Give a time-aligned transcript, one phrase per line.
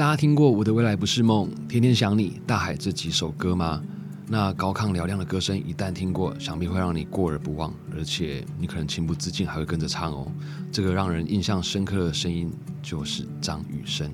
[0.00, 3.82] 大家听过《我的未来不是梦》《天天想你》《大海》这几首歌吗？
[4.26, 10.32] 那高亢嘹亮的歌声一旦听过，想必会让你过而不忘，而且你可能情不自禁还会跟着唱哦。
[10.72, 12.50] 这个让人印象深刻的声音
[12.80, 14.10] 就是张雨生。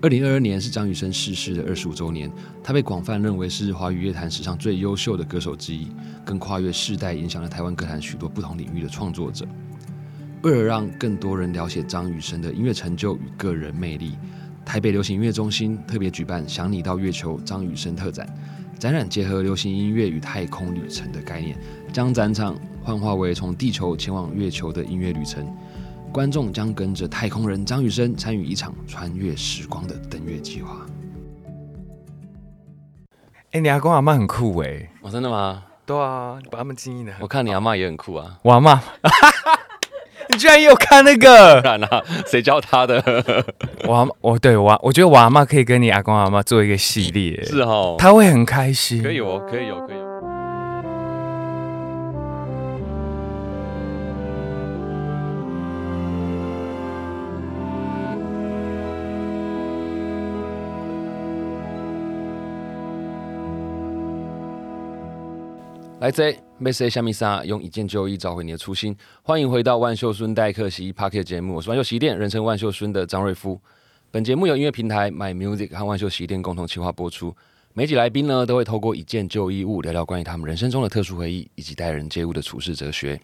[0.00, 2.32] 二零二二年是张雨生逝世的二十五周年，
[2.64, 5.88] 他被广泛认为是华语乐坛史上最优秀的歌手之一，
[6.24, 9.46] 更跨越世代，影响了台湾歌坛许多不同领域的创作者。
[10.40, 14.12] 为了让更多人了解张雨生的音乐成就与个人魅力，
[14.70, 18.24] 台北流行音乐中心特别举办“想你到月球”张雨生特展。
[18.78, 21.58] 展览结合流行音乐与太空旅程的概念，
[21.92, 25.44] 将展场幻化为从地球前往月球的音乐旅程。
[26.12, 30.86] 观众将跟着太空人张雨生参与一场穿越时光的登月计划。
[33.50, 34.88] 哎，你阿公阿妈很酷哎！
[35.00, 35.64] 哦，真的吗？
[35.84, 37.12] 对啊，你把他们经营的。
[37.18, 38.38] 我看你阿妈也很酷啊。
[38.42, 38.80] 我阿妈，
[40.32, 41.60] 你居然也有看那个？
[41.62, 43.02] 当然了，谁教他的？
[43.86, 49.02] 我阿我对我我觉得我阿妈可以跟你阿公阿妈做一个系列，是哦，他会很开心。
[49.02, 50.09] 可以哦，可以有，可以。
[66.00, 68.96] 来自 Miss A 夏米莎，用一件旧衣找回你的初心。
[69.22, 73.60] 欢迎回到万秀孙代客洗衣 Park 节目，我是万秀洗衣店人称万秀孙的张瑞夫。
[74.10, 77.36] 本节目由音乐平台 My Music 和万秀洗衣店共同企划播出。
[77.74, 83.20] 每集来宾呢，都会透过一件旧衣物聊聊关于他们人生中的特殊回忆，以及待人接物的处事哲学。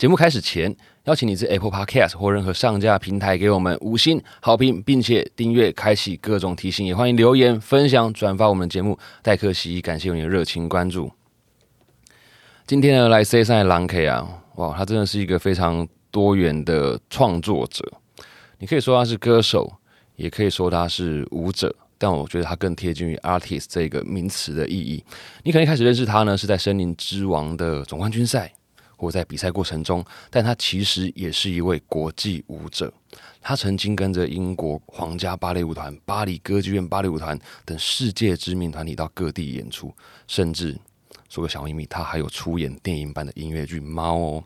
[0.00, 8.98] 节目开始前，邀请你在 Apple Podcast 或任何上架平台给我们五星好评，并且订阅、开启各种提醒，也欢迎留言、分享、转发我们的节目。
[9.20, 11.12] 代客洗衣，感谢你的热情关注。
[12.66, 17.84] 今天呢，来 C 三的狼 K 啊，哇，他真的是一个非常多元的创作者。
[18.58, 19.70] 你可以说他是歌手，
[20.16, 25.04] 也可以说他是舞者，但我觉得他更贴近于 artist 这个名词的意义。
[25.42, 28.50] 你可能一开始认识他呢，是在森林之王的总冠军赛。
[29.00, 32.92] 或在比赛过程中，但他其实也是一位国际舞者。
[33.40, 39.90] 他曾经跟着英国皇家芭蕾舞团、巴黎歌剧院芭蕾舞团等世界知名团体到各地演出，
[40.26, 40.78] 甚至
[41.30, 44.44] 说个小秘密，他还有出演电影版的音乐剧《猫》哦。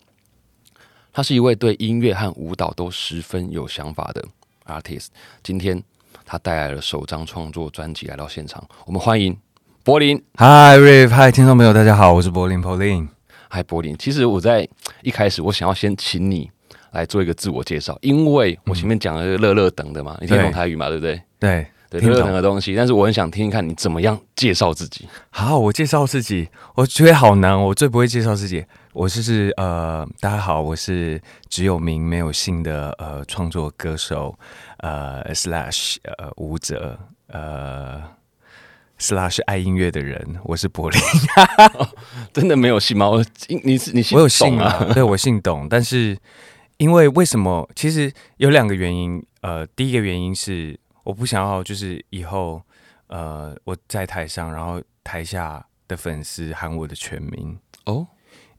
[1.12, 4.24] 他是一位对音乐和舞蹈都十分有想法的
[4.66, 5.08] artist。
[5.42, 5.82] 今天
[6.24, 9.36] 他带来了首张创作专辑来到现场，我们欢迎
[9.82, 10.16] 柏林。
[10.36, 13.13] Hi Rive，Hi 听众朋友，大家好，我是柏林 Pauline。
[13.48, 13.96] 嗨，柏林。
[13.98, 14.68] 其实我在
[15.02, 16.50] 一开始，我想要先请你
[16.92, 21.20] 来做一个自我介绍，因为我前面讲了乐乐等的嘛，你听懂台语嘛，对不对？
[21.38, 22.74] 对，对，乐乐等的东西。
[22.74, 25.08] 但是我很想听一看你怎么样介绍自己。
[25.30, 28.64] 好，我介绍自己，我觉得好难，我最不会介绍自己。
[28.92, 34.36] 我就是呃，大家好，我是只有名没有姓的呃创作歌手，
[34.78, 38.02] 呃 slash 呃舞者，呃。
[39.04, 40.98] 斯拉是爱音乐的人，我是柏林，
[42.32, 43.06] 真的没有姓吗？
[43.10, 43.22] 我
[43.62, 46.16] 你是你我有姓啊， 对我姓董，但是
[46.78, 47.68] 因为为什么？
[47.76, 49.22] 其实有两个原因。
[49.42, 52.62] 呃，第一个原因是我不想要，就是以后
[53.08, 58.06] 呃我在台上，然后台下的粉丝喊我的全名哦，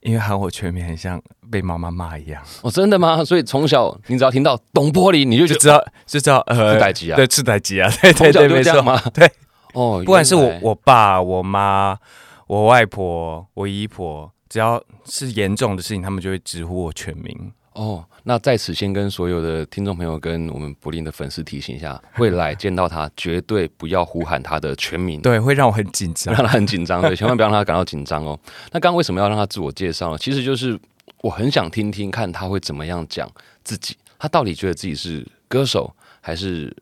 [0.02, 1.20] 因为喊我全名很像
[1.50, 2.40] 被妈妈骂一样。
[2.62, 3.24] 哦，真的吗？
[3.24, 8.96] 所以从小你只要听到董玻璃，你就就知道就知道呃赤代吉啊，对赤代吉啊，对对对，没错吗？
[9.12, 9.28] 对。
[9.76, 11.98] 哦，不管是我我爸、我妈、
[12.46, 17.52] 我外婆、我姨婆，只要是严重的事情，他们就会直呼我全名。
[17.74, 28.38] 哦，那在此先跟所有的听众朋友、跟我们柏林的粉丝提醒一下，未来见到他绝对不要呼喊他的全名， 对，会让我很紧张，让他很紧张，对，千万不要让他感到紧张哦。
[28.72, 30.16] 那刚刚为什么要让他自我介绍呢？
[30.16, 30.80] 其实就是
[31.20, 33.30] 我很想听听看他会怎么样讲
[33.62, 36.74] 自己，他到底觉得自己是歌手还是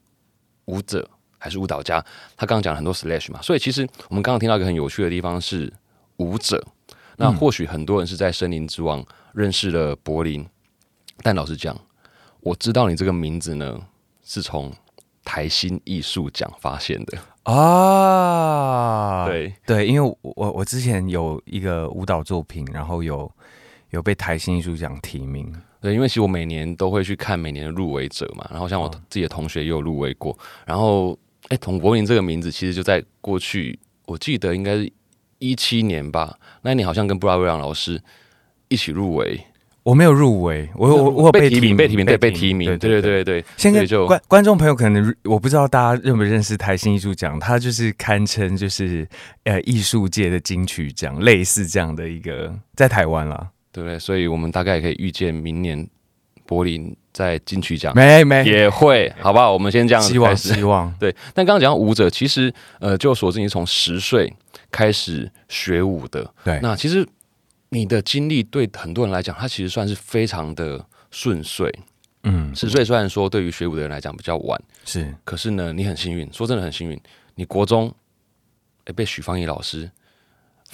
[0.67, 1.11] 舞者？
[1.45, 2.03] 还是舞蹈家，
[2.39, 5.71] 他刚刚讲了很多 slash 嘛，所以其实我们刚刚听到一个很有趣的地方是
[6.17, 6.65] 舞者。
[7.19, 10.45] 那或许很多人是在森林之王认识了柏林，
[11.23, 11.79] 但老实讲，
[12.41, 13.79] 我知道你这个名字呢，
[14.25, 14.73] 是从
[15.23, 19.27] 台新艺术奖发现的啊。
[19.27, 23.31] 对对，因为我我之前有一个舞蹈作品，然后有
[23.91, 25.55] 有被台新艺术奖提名。
[25.81, 30.37] 对，因为其实我每年都会去看每年的入围者嘛，然后像我自己的同学也有入围过，
[30.67, 31.17] 然后。
[31.49, 34.91] 哎，童柏林这个名字其实就在过去，我记得应该是
[35.39, 36.39] 一七年吧。
[36.63, 38.01] 那一年好像跟布拉维扬老师
[38.69, 39.39] 一起入围，
[39.83, 43.45] 我没有入围，我我我被提名，被提名，对，被提名，对对对对。
[43.59, 49.07] 现在就观观众朋友可能我不知道大家认不认识台新艺术奖，它就是堪称就是
[49.43, 53.99] 呃艺术界的金曲奖，类似这样的一个在台湾啦，对不对？
[53.99, 55.87] 所以我们大概也可以预见明年。
[56.55, 57.93] 柏林在金曲奖。
[57.95, 59.53] 没没，也会，好不好？
[59.53, 64.33] 我们先这样子希望希望， 对，但刚刚讲到舞者，其实呃，就所知你从十岁
[64.71, 66.61] 开始学舞的，对。
[66.63, 67.05] 那其实
[67.71, 71.73] 你的经历对很多人来讲，它其实算是非常的顺遂。
[72.23, 75.13] 嗯，十岁虽然说对于学舞的人来讲比较晚，是。
[75.25, 77.01] 可是呢，你很幸运，说真的很幸运，
[77.35, 77.93] 你国中
[78.85, 79.91] 诶被许芳宜老师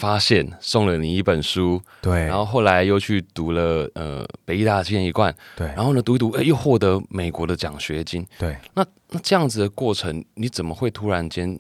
[0.00, 8.26] 发现，送了你一本书，对，然后后来又去读了呃北医大建一贯，对，然后呢读一读，哎又获得美国的奖学金。
[8.38, 11.58] 对，那那这样子的过程，你怎么会突然间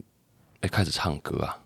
[0.62, 1.58] 诶开始唱歌啊？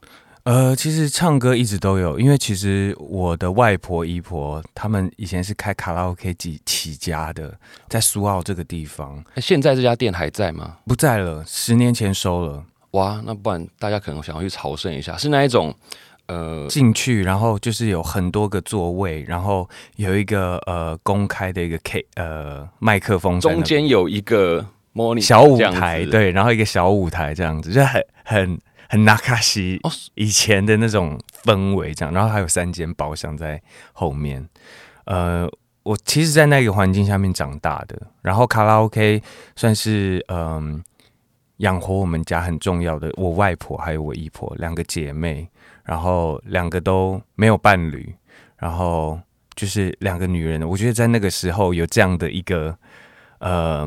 [0.42, 7.56] 呃，其实唱歌一直都有，因为其实我的外婆、姨婆他们以前是开卡拉 OK 起起家的，
[7.88, 10.76] 在苏澳这个地方诶现在这家店还在吗？
[10.86, 15.74] 不在了，十年前收了哇，那不然大家可能想要去朝圣一下，是那一种
[16.26, 33.60] 呃进去，然后就是有很多个座位，然后有一个呃公开的一个 K 呃麦克风中间有一个模拟小舞台，对，然后一个小舞台这样子，就很很很纳卡西哦以前的那种氛围这样，然后还有三间包厢在
[33.92, 34.48] 后面。
[35.06, 35.46] 呃，
[35.82, 39.22] 我其实，在那个环境下面长大的，然后卡拉 OK
[39.54, 40.82] 算是嗯
[41.58, 45.46] 养活我们家很重要的，我外婆还有我姨婆两个姐妹，
[45.84, 48.14] 然后两个都没有伴侣，
[48.56, 49.20] 然后
[49.54, 52.76] 就是两个女人，我觉得在那个时候有这样的一个，
[53.38, 53.86] 呃，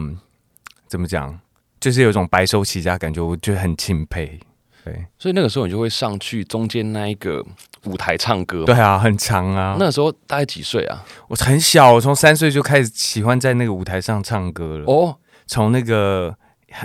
[0.87, 1.39] 怎么讲，
[1.79, 4.39] 就是有一种白手起家感觉，我觉得很钦佩。
[4.85, 7.45] 对，所以那个时候你就会上去中间那一个
[7.83, 8.63] 舞台唱歌。
[8.63, 9.75] 对，啊，很长啊。
[9.77, 11.03] 那时候大概几岁啊？
[11.27, 14.85] 我很小，我从三岁就开始喜欢在那个舞台上唱歌了。
[14.85, 16.37] 哦，从那个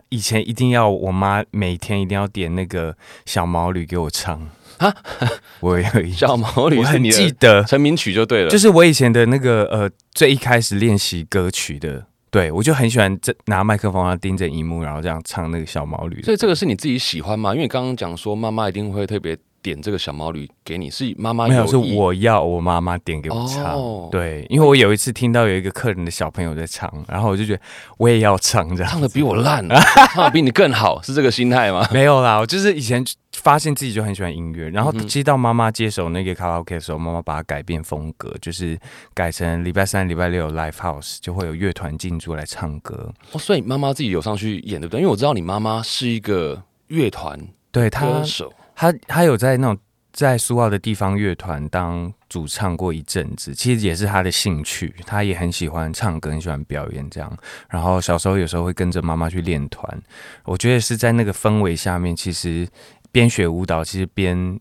[0.08, 4.49] 以前一定要我妈每天一定要点那个小毛驴给我唱
[4.87, 4.96] 啊，
[5.61, 8.50] 我有一小毛驴我很是你记得，成名曲就对了。
[8.50, 16.20] 就是我以前的那个呃最一开始练习歌曲的，对我就很喜欢这拿麦克风然后盯着荧幕，然后这样唱那个小毛驴。
[16.23, 17.52] 所以这个是你自己喜欢吗？
[17.52, 23.75] 因为你刚刚讲说妈妈一定会特别点这个小毛驴给你，是妈妈没有，是我要我妈妈点给我唱。
[23.75, 27.62] 哦对，因为我有一次听到有一个客人的小朋友在唱，然后我就觉得
[27.97, 28.93] 我也要唱这样。
[28.93, 29.67] 唱的比我烂，
[30.12, 31.88] 唱的比你更好，是这个心态吗？
[31.94, 33.03] 没有啦，我就是以前
[33.35, 38.79] 发现自己就很喜欢音乐，然后接到妈妈接手那个卡拉 OK 的时候，妈妈把它改变风格，就是
[39.15, 43.12] 改成礼拜三、礼拜六 live house 就会有乐团进驻来唱歌。
[43.32, 45.00] 哦，所以妈妈自己有上去演，对不对？
[45.00, 47.38] 因为我知道你妈妈是一个乐团
[47.70, 49.79] 对他歌，手，他他有在那种
[50.13, 57.37] 在苏澳的地方乐团当主唱过一阵子，其实也是他的兴趣，他也很喜欢唱歌，很喜欢表演这样。
[57.69, 60.03] 然后小时候有时候会跟着妈妈去练团，
[60.45, 62.69] 我觉得是在那个氛围下面，其实
[63.11, 64.61] 边学舞蹈，其实边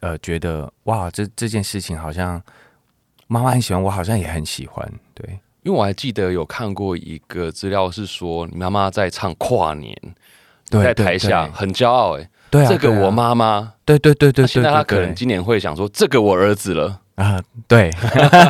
[0.00, 2.42] 呃觉得哇，这这件事情好像
[3.26, 5.38] 妈妈很喜欢，我好像也很喜欢，对。
[5.62, 9.96] 因为我还记得有看过一个资料，是说你妈妈在唱跨年，
[10.68, 17.00] 对，在台下，很骄傲哎、对啊这个我，妈妈，对对对对现在她可能今年会想说，这个我儿子了。
[17.16, 17.90] 啊，对，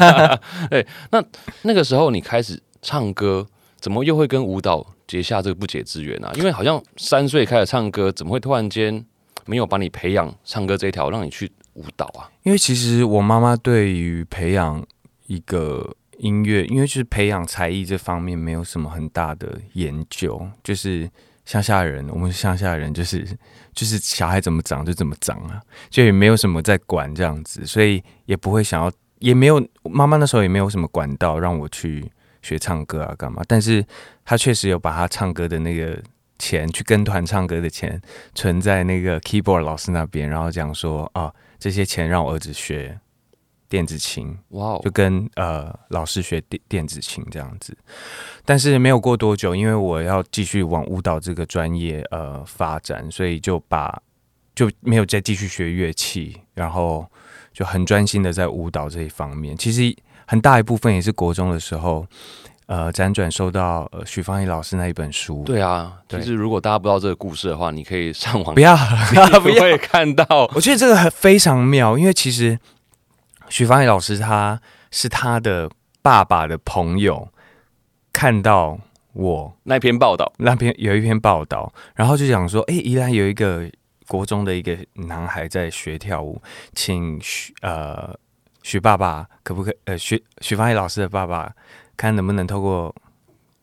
[0.69, 1.25] 对那
[1.63, 3.47] 那个时候你开始唱歌，
[3.81, 6.31] 怎么又会跟舞蹈结下这个不解之缘啊？
[6.35, 9.03] 因为好像三岁开始唱歌，怎么会突然间
[9.47, 12.29] 没有把你培养唱歌这一条，让你去舞蹈啊？
[12.43, 14.85] 因为其实我妈妈对于培养
[15.29, 21.11] 一个音乐，因为就是培养才艺这方面没有什么很大的研究，就是
[21.45, 23.27] 乡下人，我们乡下人就是
[23.75, 32.11] 就是小孩怎么长就怎么长啊，就也没有什么在管这样子，所以也不会想要，也没有妈妈那时候也没有什么管道让我去
[32.43, 33.85] 学唱歌啊干嘛，但是
[34.25, 36.01] 他确实有把他唱歌的那个。
[36.37, 37.99] 钱去跟团唱歌的钱
[38.35, 42.99] 存在那个 keyboard 老师那边，然后讲说啊，这些钱让我儿子学
[43.75, 47.77] 电子琴，哇哦就，跟呃老师学电电子琴这样子。
[48.45, 54.01] 但是没有过多久，因为我要继续往舞蹈这个专业呃发展，所以就把
[54.55, 57.05] 就没有再继续学乐器，然后
[57.53, 59.57] 就很专心的在舞蹈这一方面。
[59.57, 59.93] 其实
[60.25, 62.07] 很大一部分也是国中的时候，
[62.67, 68.77] 呃，辗转收到呃许芳宜老师那一本书。，对啊，对其实如果大家不知道这个故事的话，你可以上网不要
[69.11, 72.57] 你不要会看到我觉得这个很非常妙，因为其实
[73.55, 75.71] 许芳宜老师他是他的
[76.03, 77.29] 爸爸的朋友，
[78.13, 78.77] 看到
[79.13, 80.33] 我那篇报道。
[80.39, 83.71] 那篇有一篇报道，然后就讲说，哎、宜兰有一个
[84.09, 86.43] 国中的一个男孩在学跳舞，
[86.73, 88.13] 请许呃
[88.65, 91.55] 许爸爸可不可呃许许芳宜老师的爸爸
[91.97, 92.93] 看能不能透过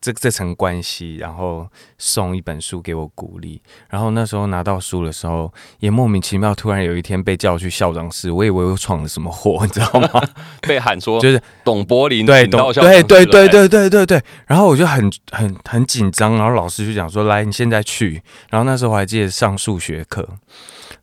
[0.02, 1.66] 这这层关系，然后
[1.96, 3.62] 送一本书给我鼓励。
[3.88, 10.08] 然后那时候拿到书的时候，也莫名其妙，突然有一天被叫去校长室，我以为我闯了什么祸，你知道吗？
[10.62, 14.22] 被喊说就是董柏林对，懂请到校长对对对对对对对。
[14.46, 20.28] 然后我就很很很紧张，然后老师就讲说：“来，你现在去。”然后那时候我还记得上数学课，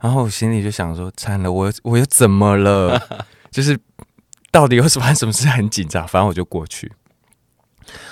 [0.02, 3.02] 然后我心里就想说：“惨了，我我又怎么了？
[3.50, 3.80] 就是
[4.52, 6.92] 到底有什么什么事很紧张？”反正我就过去。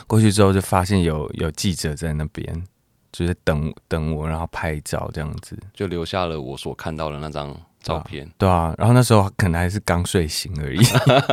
[0.07, 2.63] 过去之后就发现有有记者在那边，
[3.11, 5.57] 就是等等我，然后拍照这样子。
[5.73, 8.29] 就留下了我所看到的那张照片。
[8.37, 10.79] 对啊，然后那时候可能还是刚睡醒而已。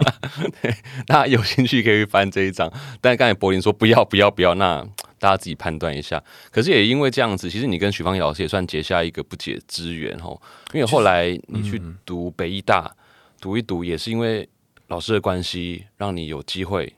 [1.06, 2.70] 大家有兴趣可以翻这一张，
[3.00, 4.86] 但是刚才柏林说不要不要不要，那
[5.18, 6.22] 大家自己判断一下。
[6.50, 10.40] 可是也因为这样子，其实你跟许芳瑶老师也算结下一个不解之缘哦。
[10.72, 12.94] 因为后来你去读北医大，
[13.40, 14.48] 读一读也是因为
[14.88, 16.94] 老师的关系，让你有机会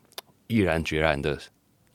[0.47, 1.39] 毅然决然的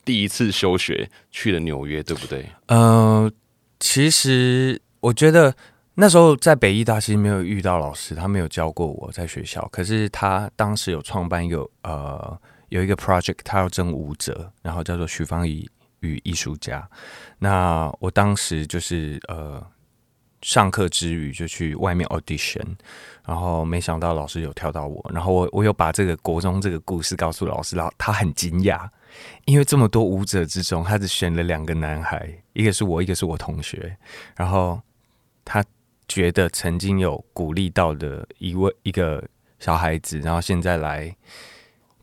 [0.04, 2.50] 第一次休学去了纽约，对不对？
[2.68, 3.32] 呃，
[3.80, 5.56] 其实我觉得
[5.96, 9.68] 那时候在北医大其实没有遇到老师，他没有教过我在学校。
[9.72, 12.40] 可是他当时有创办一个呃
[12.70, 16.90] 有一个 project，他要征舞者，然后叫做许芳宜与艺术家。
[17.38, 19.64] 那我当时就是呃
[20.42, 22.76] 上课之余就去外面 audition，
[23.26, 28.88] 然后没想到老师有挑到我，然后我我有把这个国中这个故事告诉老师，然后他很惊讶。
[29.44, 33.98] 因为这么多舞者之中，他只选了两个男孩，一个是我，一个是我同学。
[34.38, 34.82] 然后
[35.44, 35.62] 他
[36.08, 39.22] 觉得曾经有鼓励到的一位一个
[39.60, 41.14] 小孩子，然后现在来，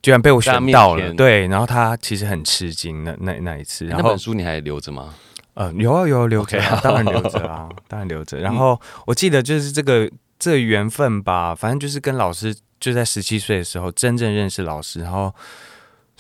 [0.03, 1.15] 居然被我选到了。
[1.15, 3.87] 对，然后他其实很吃惊那那那一次。
[3.87, 5.15] 然那本书你还留着吗？
[5.59, 8.39] 呃，有啊有啊留着、啊当然留着啊，当然留着。
[8.39, 15.35] 然后我记得就是这个这个缘分吧，反正就是跟老师就在十七岁的时候真正认识老师，然后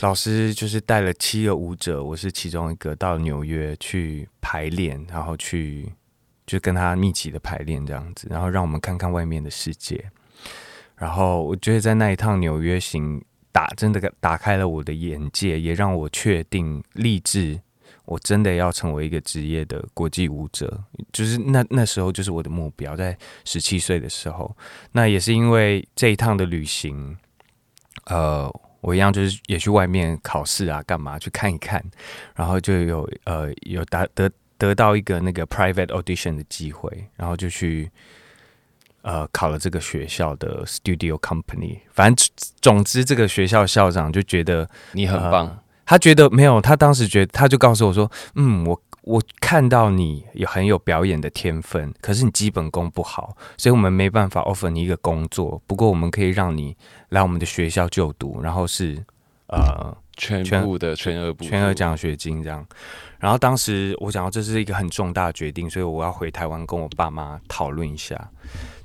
[0.00, 5.88] 老师就是带了七个舞者，我是其中一个，到纽约去排练，然后去
[6.44, 10.04] 就跟他密集的排练这样子，然后让我们看看外面的世界。
[10.96, 17.60] 然后我觉得在那一趟纽约行打真的打开了我的眼界，也让我确定立志，
[18.08, 20.82] 我真的要成为一个职业的国际舞者。
[21.12, 24.56] 就是那那时候就是我的目标，在十七岁的时候。
[24.92, 27.14] 那也是因为这一趟的旅行，
[28.06, 28.50] 呃，
[28.80, 31.84] 我一样就是也去外面考试啊，干嘛去看一看，
[32.34, 37.90] 然后就有呃有达得得到一个那个 private audition 的机会，然后就去
[39.02, 41.78] 呃考了这个学校的 studio company。
[41.92, 42.30] 反正
[42.62, 55.62] 总之，这个学校校长就觉得你很棒，他觉得没有，他当时觉得他就告诉我说，嗯，我我看到你有很有表演的天分，可是你基本功不好，所以我们没办法 offer 你一个工作。
[55.66, 56.76] 不过我们可以让你
[57.08, 59.02] 来我们的学校就读，然后是
[59.46, 62.62] 呃全全部的全额全额奖学金这样。
[63.18, 68.30] 然后当时我想到这是一个很重大的决定，所以我要回台湾跟我爸妈讨论一下。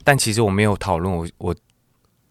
[0.06, 1.56] 但其实我没有讨论，我我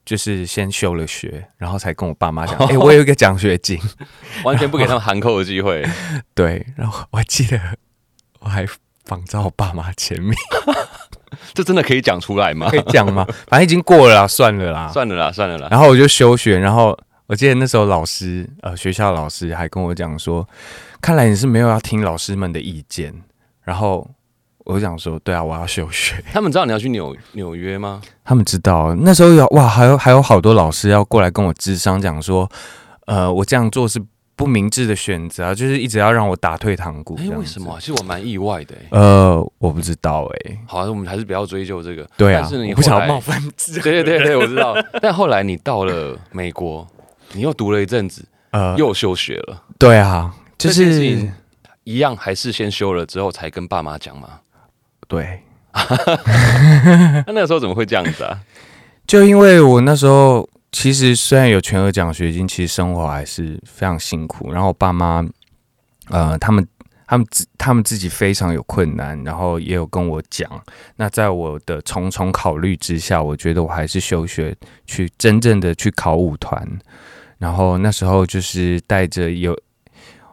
[0.05, 3.79] 就是先休了学，然后才跟我爸妈讲， 哎、我有一个奖学金。
[4.45, 5.85] 完全不给他们含扣的机会。
[6.35, 7.59] 对，然后我还记得
[8.41, 8.67] 我还
[9.05, 10.35] 仿照我爸妈前面，
[11.55, 12.77] 这真的可以讲出来吗可？
[12.77, 13.25] 以讲吗？
[13.47, 14.89] 反正已经过了啦，算了啦。
[14.89, 15.69] 算了啦，算了啦。
[15.71, 20.47] 然后我就休学，然后我记得那时候老师，呃，学校老师还跟我讲说，
[21.01, 23.15] 看来你是没有要听老师们的意见。
[23.63, 24.11] 然后
[24.65, 26.23] 我就讲说，对啊，我要休学。
[26.33, 28.01] 他们知道你要去纽纽约吗？
[28.25, 32.49] 他们知道那时候有哇，还有还有好多老师要过来跟我智商讲说，
[33.07, 34.01] 呃，我这样做是
[34.35, 37.17] 不明智的选择啊，就是一直要让我打退堂鼓。
[37.19, 38.99] 哎、为什么啊、其实我蛮意外的、哎。
[38.99, 42.09] 呃，我不知道哎、好、啊，我们还是不要追究这个。
[42.17, 44.75] 对啊但是，你我不想要冒犯自 对对对对，我知道。
[45.01, 46.87] 但后来你到了美国，
[47.33, 51.29] 你又读了一阵子，呃，又休学了，对啊，就是
[51.85, 54.39] 一样还是先休了之后才跟爸妈讲嘛？
[55.13, 55.43] 对，
[57.27, 58.41] 那那时候怎么会这样子啊？
[59.07, 64.51] 就因为我那时候其实虽然有全额奖学金，其实生活还是非常辛苦。
[64.51, 65.23] 然后我爸妈，
[66.09, 66.67] 呃，他们
[67.07, 70.49] 他们自他们自己非常有困难，然后也有跟我讲。
[70.97, 76.67] 那在我的重重考虑之下，我觉得我还是休学，去真正的去考舞团。
[77.37, 79.55] 然后那时候就是带着有，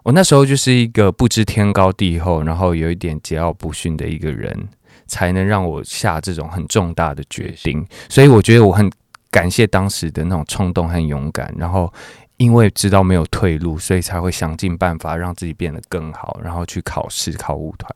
[0.09, 4.57] 我那时候就是一个不知天高地厚，然后有一点桀骜不驯的一个人，
[5.05, 7.85] 才能让我下这种很重大的决定。
[8.09, 8.91] 所以我觉得我很
[9.29, 11.93] 感谢当时的那种冲动和勇敢，然后
[12.37, 17.95] 因为知道没有退路，所以才会想尽办法让自己变得更好，然后去考试考舞团。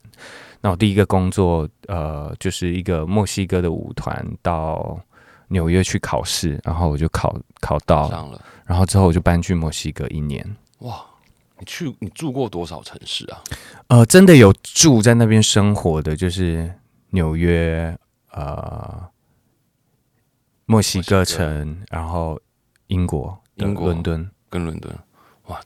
[0.62, 5.00] 那我第一个工作，呃，就是一个墨西哥的舞团到
[5.48, 10.48] 纽约去考试，然后我就考考到，上了，然后之后我就搬去墨西哥一年。
[10.82, 11.04] 哇！
[11.64, 13.42] 你去你住过多少城市啊？
[13.88, 16.74] 呃，真的有住在那边生活的，就是
[17.12, 17.98] 纽约、
[18.32, 19.08] 呃，
[20.66, 22.38] 墨西哥城，然后
[22.88, 24.30] 英国、英国伦敦。
[24.50, 24.94] 跟伦敦，
[25.48, 25.60] 哇，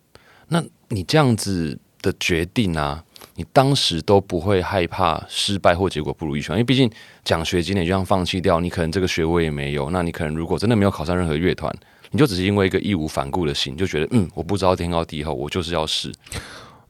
[0.48, 3.04] 那你这样子的决定啊，
[3.38, 6.52] 你当时都不会害怕失败或结果不如预期？
[6.52, 6.92] 因为毕竟
[7.24, 11.74] 奖学金你就像放弃掉，你可能这个学位也没有，那你可能如果真的没有考上任何乐团，
[12.12, 16.12] 你就只是因为一个义无反顾的心，就觉得嗯，我不知道天高地厚，我就是要试。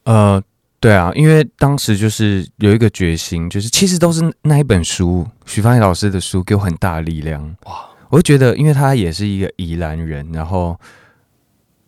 [0.06, 0.42] 呃，
[0.80, 7.44] 对啊，因为当时就是有一个决心，就是其实都是那一本书，许芳宜老师的书给我很大的力量。
[7.66, 10.80] 哇，我就觉得，因为他也是一个宜兰人，然后，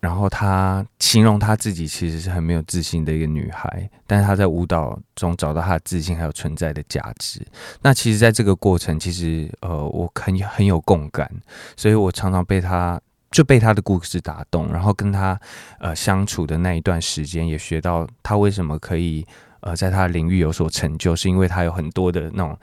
[0.00, 7.46] 然后她形容她自己其实是很没有自信的一个女孩，但是她在舞蹈中找到她的自信还有存在的价值。
[7.82, 11.30] 那其实，在这个过程，其实呃，我很很有共感，
[11.76, 15.38] 所以我常常被她就被她的故事打动，然后跟她
[15.78, 19.26] 呃相处的那一段时间，也学到她为什么可以
[19.60, 22.58] 呃在她的领域有所成就，是因为她有很多的那种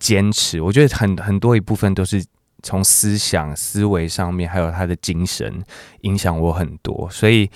[0.00, 0.60] 坚持。
[0.60, 2.24] 我觉得很很多一部分都是
[2.62, 5.62] 从思想思维上面，还有他的精神
[6.02, 7.08] 影响我很多。
[7.10, 7.50] 所以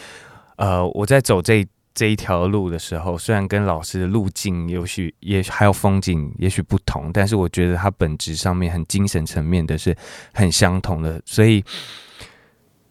[0.56, 9.96] 呃，我在走这这一条路的时候，虽然跟老师的路径也许也还有风景也许不同，但是我觉得他本质上面很精神层面的是
[10.34, 11.64] 很相同的，所以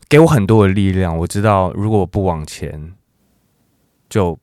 [0.09, 1.15] 给我很多的力量。
[1.15, 2.93] 我知道如果我不往前，
[4.09, 4.37] 就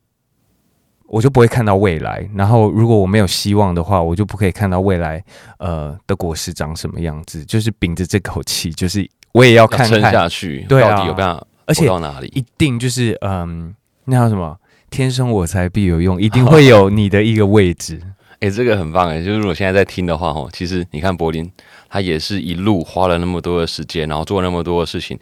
[1.13, 2.27] 我就不会看到未来。
[2.33, 5.23] 然后如果我没有希望的话，我就不可以看到未来
[5.59, 7.45] 呃的果实长什么样子。
[7.45, 12.27] 就是秉着这口气，就是我也要看撑下去，对啊到底有办法而且到哪里？
[12.33, 14.57] 一定就是嗯，那叫什么？
[14.89, 18.01] 天生我材必有用，一定会有你的一个位置。
[18.39, 19.23] 哎、这个很棒哎！
[19.23, 21.49] 就是如果现在在听的话，哦，其实你看柏林，
[21.89, 25.17] 他也是一路花了那么多的时间，然后做了那么多的事情。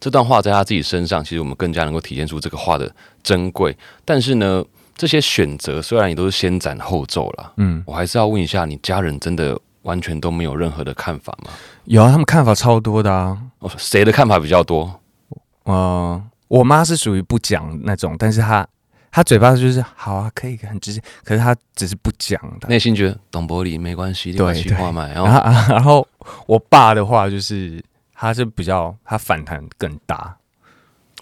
[0.00, 3.74] 这段话在他自己身上，其实我们更加能够体现出这个话的珍贵。
[4.04, 4.62] 但是呢，
[4.96, 11.50] 这些选择虽然也都是先斩后奏了，嗯，我还是要问一下，你家人真的完全都没有任何的看法吗？
[11.84, 13.38] 有啊，他们看法超多的啊。
[13.58, 15.00] 哦，谁的看法比较多？
[15.64, 18.66] 呃，我妈是属于不讲那种，但是她
[19.10, 22.68] 她嘴巴就是好啊，可以很直接，可是她只是不讲的。
[22.68, 26.08] 内心觉得懂玻璃没关系，对对，去话买，然然后后啊 然后
[26.46, 27.82] 我爸的话就是
[28.14, 30.34] 他是比较他反弹更大，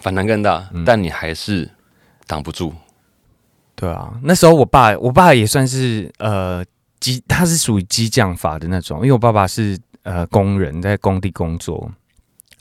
[0.01, 1.69] 反弹更大，嗯但你还是
[2.27, 2.73] 挡不住。
[3.77, 6.65] 对啊，那时候我爸我爸也算是呃
[7.01, 11.91] 激，他是属于激将法的那种，因为我爸爸是呃工人，在工地工作，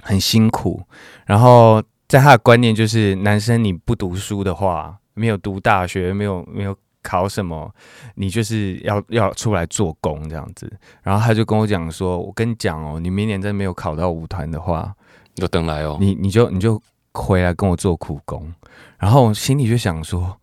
[0.02, 0.82] 很辛苦。
[1.26, 7.72] 然后在他的观念就是，男生你不读书的话，没有读大学，没有没有考什么，
[8.16, 10.72] 你就是要要出来做工这样子。
[11.04, 14.94] 然后他就跟我讲说，我跟你讲哦，你明年真没有考到舞团的话，
[15.36, 16.82] 你就等来哦，你你就你就
[17.14, 18.52] 回来跟我做苦工，
[18.98, 20.36] 然后我心里就想说，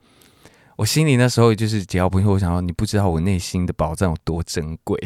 [0.80, 4.98] 我心里那时候就是桀骜不驯，我想说你不知道我内心的宝藏有多珍贵，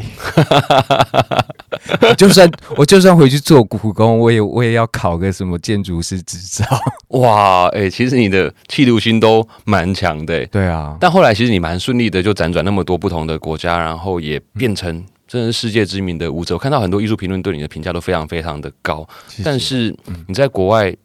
[1.99, 6.65] 我就算我就算回去做苦工，我也我也要考个什么建筑师执照。
[7.19, 10.45] 哇，哎、其实你的企图心都蛮强的、欸。
[10.45, 16.55] 对啊，但后来其实你蛮顺利的，就辗转那么多不同的国家，然后也变成真的是世界知名的舞者。
[16.55, 19.05] 我看到很多艺术评论对你的评价都非常非常的高，
[19.43, 19.93] 但是
[20.25, 20.95] 你在国外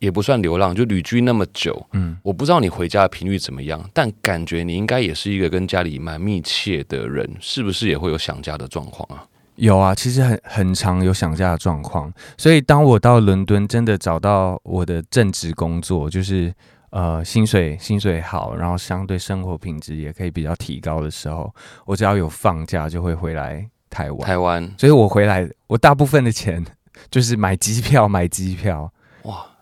[0.00, 9.24] 也不算流浪，就旅居那么久，嗯，我不知道你回家的频率怎么样，但感觉你应该也是一个跟家里蛮密切的人，是不是也会有想家的状况啊？
[9.56, 16.50] 有啊，其实很很常有想家的状况，所以当我到伦敦真的找到我的正职工作，就是
[16.88, 24.74] 呃薪水薪水好，然后相对生活品质也可以比较提高的时候，我只要有放假就会回来台湾，台湾。
[24.78, 26.64] 所以我回来我大部分的钱
[27.10, 28.90] 就是买机票买机票，哇，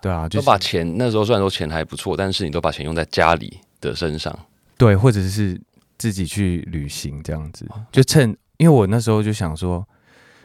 [0.01, 4.37] 对啊，就是都把钱那时候虽然说钱还不错，但是你都把钱用在家里的身上。
[4.77, 5.61] 对，或者是
[5.99, 9.85] 自己去旅行这样子，就趁因为我那时候就想说，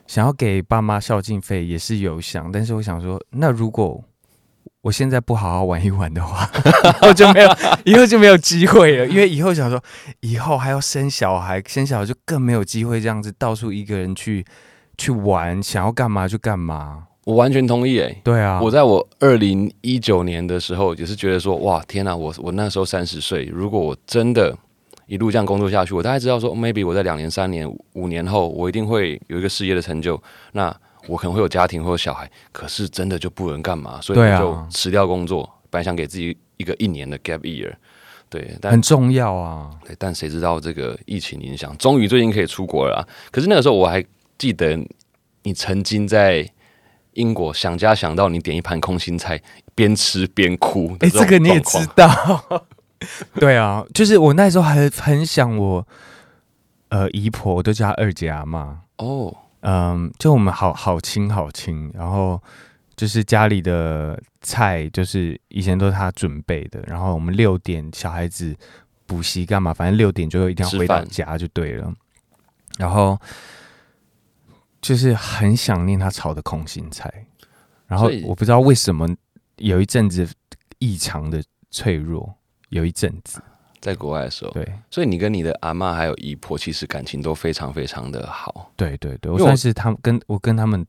[0.08, 4.04] 想要给爸妈孝敬费也是有想，但是我想说，那如果
[4.82, 6.50] 我现在不好好玩一玩的话，
[7.08, 7.50] 我就没有
[7.86, 9.82] 以后就没有机会了，因为以后想说，
[10.22, 14.44] 以后还要生小孩，生小孩就更没有机会这样子到处一个人去
[14.98, 17.06] 去玩，想要干嘛就干嘛。
[17.26, 24.54] 我完全同意诶、对啊，我在我二零一九年的时候，也是觉得说，哇，天哪、我我那时候三十岁，如果我真的
[25.08, 30.22] 一路这样工作下去，我大概知道说，maybe 我在两年、三年、五年后，我一定会有一个事业的成就。
[30.52, 30.76] 那
[31.08, 37.72] 我可能会有家庭，或者小孩，可是真的就不能干嘛，所以就辞掉工作，本来想给自己一个一年的 gap year，
[38.30, 39.70] 对，但很重要啊。
[39.86, 43.00] 对，但谁知道这个疫情影响，终于最近可以出国了啊。
[43.32, 44.04] 可是那个时候我还
[44.38, 44.78] 记得，
[45.44, 46.50] 你曾经在
[47.14, 49.42] 英国想家想到你点一盘空心菜，
[49.76, 50.96] 边吃边哭。
[51.00, 52.66] 哎，这个你也知道？
[53.36, 55.86] 对啊，就是我那时候很很想我，
[56.90, 62.42] 呃，姨婆我都叫她二姐阿妈哦，嗯，就我们好好亲好亲，然后
[62.96, 68.56] 就是家里的菜就是以前都是她准备的，然后我们六点小孩子
[69.06, 71.94] 补习干嘛，反正六点就一定要回到家就对了，
[72.78, 73.20] 然后
[74.84, 77.12] 就是很想念他炒的空心菜，
[77.88, 79.10] 然后我不知道为什么
[79.58, 80.30] 有一阵子
[80.78, 82.32] 异常的脆弱。
[82.70, 83.40] 有一阵子，
[83.80, 88.72] 在国外的时候，对，所以你跟你的阿妈还有姨婆，其实感情都非常非常的好。
[88.76, 90.84] 对对对，我算是他们跟我跟他们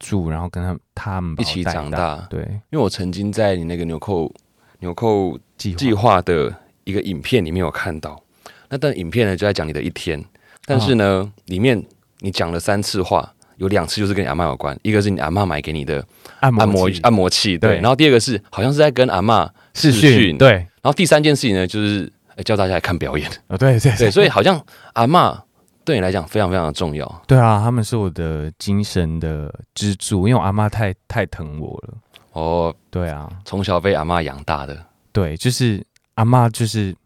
[0.00, 2.16] 住，然后跟他们他们一起长大。
[2.28, 4.34] 对，因为我曾经在你那个纽扣
[4.80, 8.20] 纽扣计划的一个影片里面有看到，
[8.68, 10.20] 那段影片呢就在讲你的一天，
[10.64, 11.80] 但是呢，里面
[12.20, 16.04] 你讲了三次话，有两次就是跟你阿妈有关，一个是你阿妈买给你的
[16.40, 20.66] 按摩按摩器，对，然后第二个是好像是在跟阿妈视讯，对。
[20.82, 22.10] 然后第三件事情呢，就是
[22.44, 24.58] 教大家来看表演啊，对对对，所以好像
[24.94, 25.42] 阿妈
[25.84, 27.22] 对你来讲非常非常的重要。
[27.26, 31.94] 对啊，他们是我的精神的支柱，因为我阿妈太太疼我了。
[32.32, 34.86] 哦，对啊，从小被阿妈养大的。
[35.12, 36.96] 对，就是阿妈，就是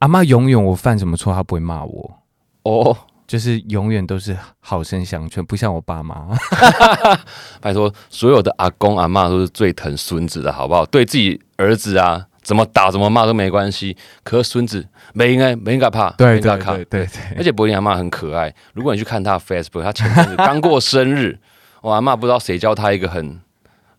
[0.00, 2.18] 阿妈，永远我犯什么错，她不会骂我。
[2.64, 2.96] 哦，
[3.32, 6.28] 就是永远都是好生相劝，不像我爸妈。
[7.62, 10.84] 拜托，所有的阿公阿妈都是最疼孙子的，好不好？
[10.84, 12.26] 对自己儿子啊。
[12.42, 18.54] 怎么打怎么骂都没关系，可是孙子没应该没应该怕，对对对对，而且柏林阿妈很可爱。
[18.74, 21.38] 如果你去看他 Facebook，他前阵子刚过生日，
[21.80, 23.40] 我阿妈不知道谁教他一个很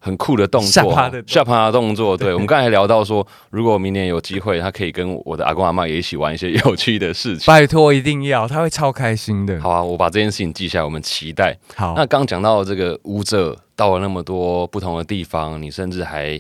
[0.04, 2.18] 很酷的动作，下趴的下趴的动作。
[2.18, 7.46] 对我们刚才聊到说，如果明年有机会，他可以跟我的阿公阿妈也一起玩一些有趣的事情。
[7.48, 9.62] 拜托，一定要，他会超开心的。
[9.62, 11.58] 好啊，我把这件事情记下来，我们期待。
[11.76, 16.38] 好，那刚讲到这个舞者到了那么多不同的地方，你甚至还。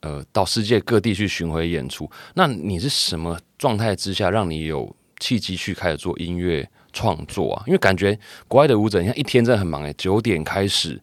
[0.00, 7.64] 呃，到世界各地去巡回演出，那你是什么状态之下让你有契机去开始做音乐创作啊？
[7.66, 11.00] 因为感觉国外的舞者，你看一天真的很忙哎，九点开始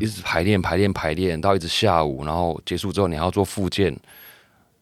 [0.00, 3.94] 一直排练排练排练到一直下午，然后结束之后你还要做复健，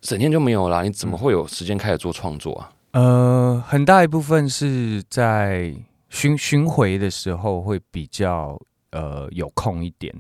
[0.01, 0.83] 整天就没有啦。
[0.83, 2.73] 你怎么会有时间开始做创作啊？
[2.93, 5.75] 呃，很大一部分是在
[6.09, 8.61] 巡巡回的时候会比较
[8.91, 10.15] 呃有空一点，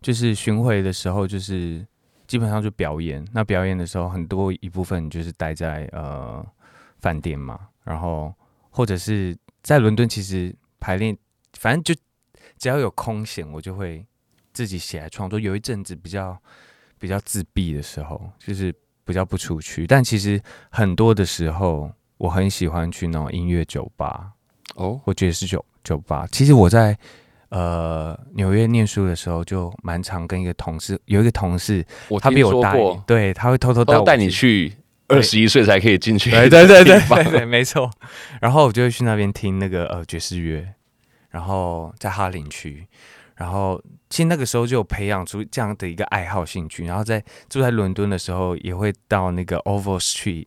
[0.00, 1.86] 就是巡回的时候就是。
[2.26, 6.44] 基本上就表演，那表演的时候很多一部分就是待在呃
[6.98, 8.34] 饭店嘛，然后
[8.68, 11.16] 或者是在伦敦，其实排练，
[11.52, 11.94] 反正就
[12.58, 14.04] 只要有空闲，我就会
[14.56, 15.38] 自己写来创作。
[15.38, 16.36] 有一阵子比较
[16.98, 20.40] 比较自闭的时候，就是比较不出去，但其实
[20.70, 24.32] 很多的时候，我很喜欢去那种音乐酒吧
[24.76, 26.26] 哦，或爵士酒酒吧。
[26.32, 26.96] 其实我在。
[27.48, 31.86] 呃，纽约念书的时候就蛮常跟一个同事，有一个同事，
[32.20, 32.74] 他比我大，
[33.06, 34.74] 对，他会偷偷带带你去，
[35.06, 37.88] 二十一岁才可以进去，对对对对对，没错。
[38.40, 40.66] 然后我就会去那边听那个呃爵士乐，
[41.30, 42.84] 然后在哈林区，
[43.36, 46.84] 然后其实那个时候就有培养出这样的一个爱好兴趣。
[46.84, 50.46] 然后在住在伦敦的时候，也会到那个 Oval Street，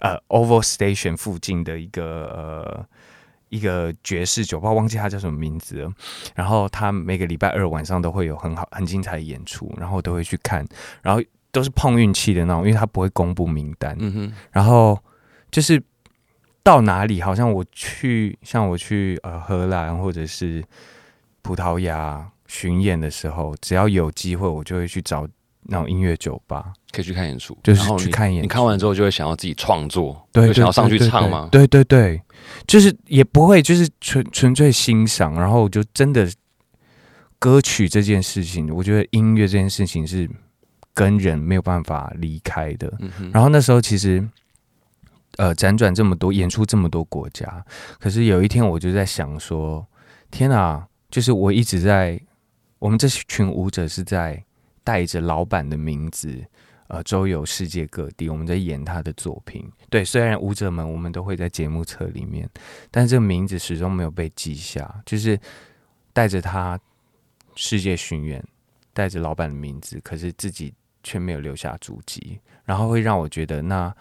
[0.00, 2.86] 呃，Oval Station 附近的一个呃。
[3.50, 5.92] 一个爵士酒吧，忘记它叫什么名字了。
[6.34, 10.66] 然后他每个礼拜二晚上都会有很好、很精彩的演出，然后都会去看。
[11.02, 13.96] 然后都是碰运气的那种，因为他不会公布名单。
[14.00, 14.34] 嗯哼。
[14.50, 14.98] 然后
[15.52, 15.80] 就是
[16.64, 20.64] 到哪里，好像我去，像我去呃荷兰或者是
[21.40, 25.26] 葡萄牙巡演的时候，只要有机会，我就会去找。
[25.66, 28.44] 那种音乐酒吧可以去看演出，就是去看演。
[28.44, 31.48] 你看完之后就会想要自己创作，对，想要上去唱吗？
[31.50, 32.20] 对对对，
[32.66, 35.32] 就是也不会，就是纯纯粹欣赏。
[35.32, 36.30] 然后就真的
[37.38, 40.28] 歌曲这件事情，我觉得音乐这件事情是
[40.92, 42.92] 跟人没有办法离开的。
[43.32, 44.22] 然后那时候其实
[45.38, 47.64] 呃辗转这么多演出这么多国家，
[47.98, 49.86] 可是有一天我就在想说，
[50.30, 50.86] 天哪！
[51.10, 52.20] 就是我一直在
[52.84, 54.44] 我们这群舞者是在。
[54.86, 56.44] 带着老板的名字，
[56.88, 59.66] 呃，周游世界各地，我们在演他的作品。
[59.88, 62.46] 对，虽然舞者们我们都会在节目册里面，
[62.90, 65.02] 但这个名字始终没有被记下。
[65.06, 65.40] 就是
[66.12, 66.78] 带着他
[67.54, 68.46] 世界巡演，
[68.92, 73.96] 带着老板的名字，可是自己却没有留下足迹，然后会让我觉得，那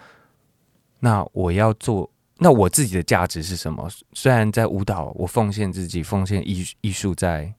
[0.99, 3.89] 那我要做，那我自己的价值是什么？
[4.11, 7.53] 虽然在舞蹈，我奉献自己，奉献艺艺术在。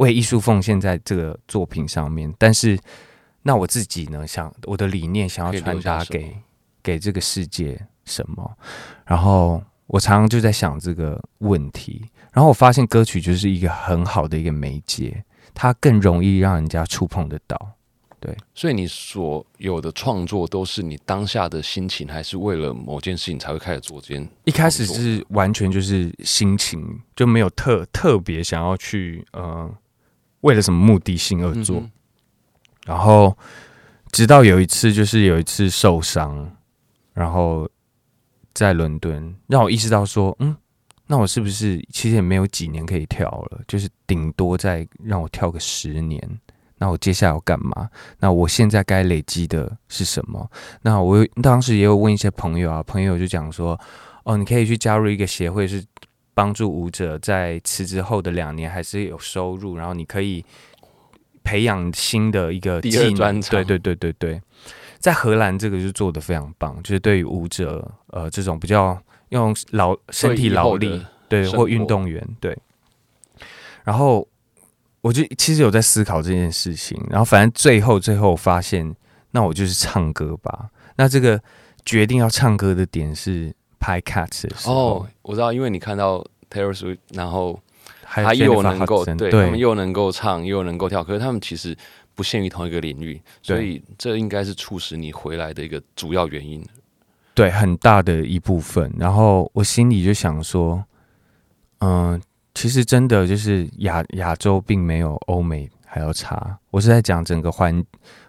[0.00, 2.78] 为艺术奉献在这个作品上面，但是
[3.42, 4.26] 那我自己呢？
[4.26, 6.34] 想我的理念想要传达给
[6.82, 8.56] 给这个世界什么？
[9.04, 12.02] 然后我常常就在想这个问题。
[12.32, 17.72] 然后我发现歌曲就是一个很好的一个媒介，它更容易让人家触碰得到。
[18.20, 24.28] 对，所以你所有的创作都是你当下的心情，还是为了某件事情才会开始做这件？
[24.44, 29.68] 一开始是完全就是心情，就没有特特别想要去呃
[30.40, 31.82] 为了什么目的性而做。
[32.86, 33.36] 然后
[34.10, 36.50] 直到有一次，就是有一次受伤，
[37.12, 37.68] 然后
[38.52, 40.56] 在伦敦让我意识到说，嗯，
[41.06, 43.60] 那我是不是其实也没有几年可以跳了？
[43.68, 46.40] 就是顶多再让我跳个十年。
[46.82, 47.90] 那我接下来要干嘛？
[48.18, 50.50] 那我现在该累积的是什么？
[50.80, 53.78] 那我当时也有问一些朋友啊，朋友就讲说，
[54.24, 55.84] 哦，你可以去加入一个协会，是
[56.40, 60.42] 帮助舞者在辞职后的两年还是有收入，然后你可以
[61.44, 63.38] 培养新的一个技能。
[63.42, 64.40] 对对对对对，
[64.98, 68.98] 在荷兰这个就做的非常棒，就是对于舞者，呃，这种比较
[69.28, 72.56] 用劳身体劳力，对或运动员，对，
[73.84, 74.26] 然后。
[75.02, 78.94] 我就其实有在思考这件事情，然后反正最后最后发现，
[79.30, 80.68] 那我就是唱歌吧。
[80.96, 81.42] 那这个
[81.86, 83.50] 决定要唱歌的点是
[83.80, 87.58] 拍 Cats 的时候，哦，我知道，因为你看到 Taylor Swift，然后
[88.02, 91.76] 他又能够对他们又能够唱又能够跳，可是他们其实
[92.14, 96.64] 不限于同一个领域，所以这应该是促使你回来的一个主要原因，
[97.34, 98.92] 对，很大的一部分。
[98.96, 100.84] 然后我心里就想说，
[101.78, 102.20] 嗯。
[102.52, 107.82] 其实真的就是亚亚洲并没有欧美还要差，我是在讲整个环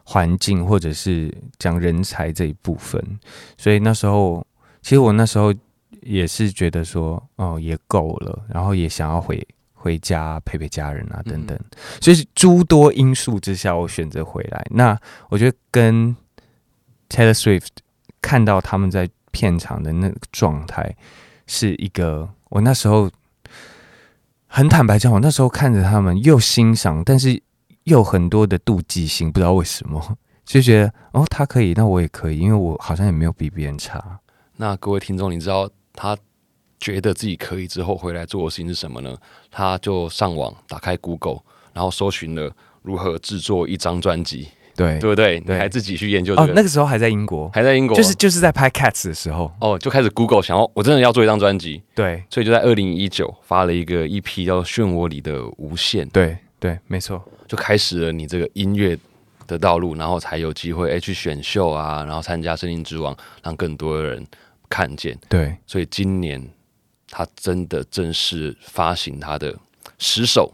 [0.04, 3.04] 环境或者是讲人才这一部分，
[3.58, 4.46] 所以那时候
[4.82, 5.54] 其实我那时候
[6.02, 11.60] 也是觉得说哦也够了，然后也想要回回家陪陪家人啊等等，
[12.00, 14.66] 所以诸多因素之下我选择回来。
[14.72, 14.98] 那
[15.30, 16.16] 我觉得跟
[17.10, 17.68] Taylor Swift
[18.22, 20.96] 看到他们在片场的那个状态
[21.48, 23.10] 是一个我那时候。
[24.54, 27.42] 很坦白讲，我那时候看着他们，又欣赏，但是
[27.86, 34.20] 又很多的妒忌心，不知道为什么，就觉得哦，他可以，那我也可以，因为我好像也没有比别人差。
[34.62, 36.16] 那各位听众，你知道他
[36.80, 39.18] 觉得自己可以之后回来做的事情是什么呢？
[39.50, 41.40] 他就上网打开 Google，
[41.74, 44.50] 然后搜寻了如何制作一张专辑。
[44.76, 45.42] 对对不对？
[45.48, 46.48] 你还自己去研究哦？
[46.56, 51.82] 那个时候还在英国，还在英国，就是就是在拍 Cats 的时候哦，就开始 Google 想要，我真的要做一张专辑。
[51.96, 56.08] 对，所以就在二零一九发了一个 EP 叫《漩涡里的无限》。
[56.12, 58.98] 对对，没错，就开始了你这个音乐
[59.46, 64.26] 的道路，然后才有机会哎去选秀啊，然后参加《森林之王》，让更多的人
[64.72, 65.20] 看见。
[65.28, 66.42] 对，所以今年
[67.10, 69.54] 他真的正式发行他的
[70.00, 70.54] 十首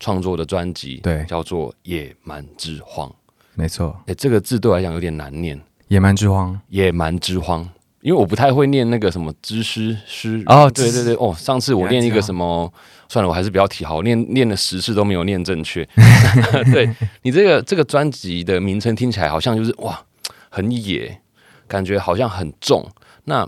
[0.00, 3.08] 创作的专辑，对，叫做《野蛮之荒》。
[3.54, 7.66] 没错，哎，这个字对我来讲有点难念，野蛮之荒，野蛮之荒，
[8.00, 12.72] 因为我不太会念那个什么知师诗哦，对对对，哦，上次我念一个什么，
[13.08, 15.86] 算了，我还是不要提好，念念了十次都没有念正确。
[16.72, 16.90] 对
[17.22, 20.04] 你这个这个专辑的名称听起来好像就是哇，
[20.50, 21.18] 很野，
[21.66, 22.86] 感觉好像很重。
[23.28, 23.44] 那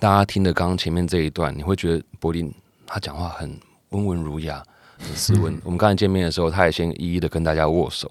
[0.00, 2.50] 大家听的刚刚前面这一段，你会觉得柏林
[2.86, 4.62] 他讲话很温文儒雅，
[4.96, 5.60] 很斯文。
[5.64, 8.10] 我们刚才见面的时候，他也先一一的跟大家握手。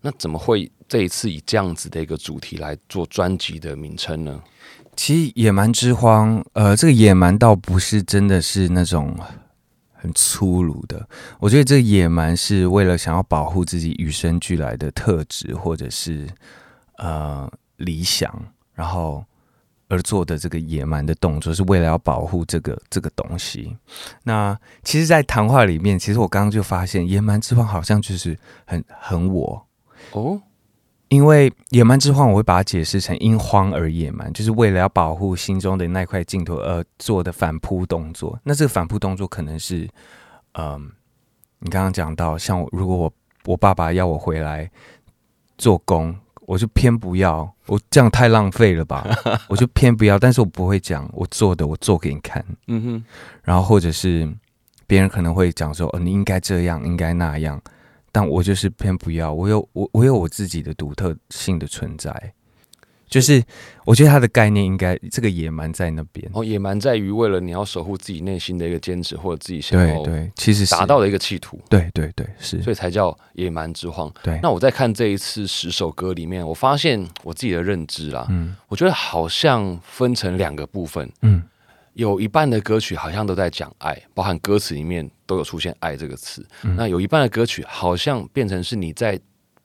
[0.00, 4.40] 那怎么会这一次以这样子的一个主题来做专辑的名称呢？
[4.94, 9.18] 其实“野蛮之荒”，呃，这个“野蛮”倒不是真的是那种
[9.92, 11.04] 很粗鲁的。
[11.40, 16.28] 我觉得这个“野蛮”是为了想要保护自己与生俱来的特质，或者是
[16.98, 18.32] 呃理想，
[18.72, 19.24] 然后
[19.90, 23.76] 而做的这个野蛮的动作，是为了要保护这个这个东西。
[24.22, 29.66] 那其实，在谈话里面，其实我刚刚就发现，“野蛮之荒”好像就是很很我。
[30.12, 30.40] 哦，
[31.08, 38.38] 因为野蛮之荒，我会把它解释成因荒而野蛮，就是为了要保护心中的那块净土而做的反扑动作。
[38.44, 39.88] 那这个反扑动作可能是，
[40.54, 40.90] 嗯，
[41.58, 43.12] 你刚刚讲到，像我如果我
[43.44, 44.70] 我爸爸要我回来
[45.58, 46.16] 做工，
[46.50, 49.06] 我就偏不要，我这样太浪费了吧，
[49.46, 50.18] 我就偏不要。
[50.18, 53.04] 但是我不会讲，我做的我做给你看，嗯哼。
[53.44, 54.28] 然后或者是
[54.84, 57.62] 别人可能会讲说，哦，你应该这样，应该那样。
[58.10, 62.10] 但我就是偏不要，我有我我有我自己的独特性的存在，
[63.10, 63.42] 就是
[63.84, 66.26] 我觉得他的概念应该这个野蛮在那边。
[66.32, 74.10] 哦，野蛮在于为了你要守护自己内心的一个坚持或者自己想要对对，其实达到的一个企图，对对对是，所以才叫野蛮之荒。
[74.22, 81.42] 对，那我在看这一次十首歌里面，我发现我自己的认知啦，嗯，我觉得好像分成两个部分，嗯。
[81.94, 86.46] 有一半的歌曲好像都在讲爱，包含歌词里面都有出现“爱”这个词。
[86.62, 89.18] 那有一半的歌曲好像变成是你在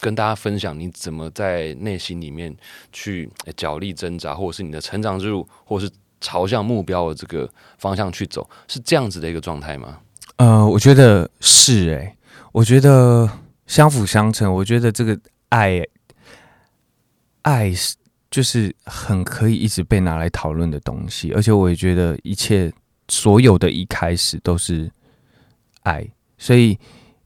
[0.06, 2.56] 跟大家分享你怎么在内心里面
[2.94, 5.92] 去角力挣扎，或者是你的成长之路，或者是
[6.22, 9.98] 朝向目标的这个方向去走，是这样子的一个状态吗？
[10.36, 12.16] 呃，我觉得是诶，
[12.52, 13.28] 我觉得
[13.66, 14.54] 相辅相成。
[14.54, 15.84] 我觉得这个爱，
[17.42, 17.96] 爱是
[18.30, 22.72] 就是很可以一直被拿来讨论的东西，而且我也觉得一切
[23.08, 24.88] 所有的一开始都是
[25.82, 26.78] 爱，所以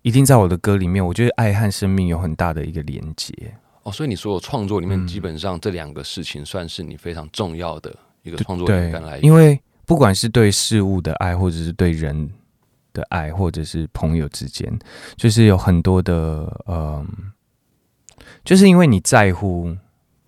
[0.09, 3.31] 一定在我的歌里面，我觉得爱和生命有很大的一个连接。
[3.83, 9.23] 哦，所以你所有创作里面，嗯基本上这两个事情算是你非常重要的一个创作对灵感来，源。
[9.23, 12.27] 因为不管是对事物的爱，或者是对人
[12.91, 14.67] 的爱，或者是朋友之间，
[15.15, 17.07] 就是有很多的，嗯，
[18.43, 19.77] 就是因为你在乎，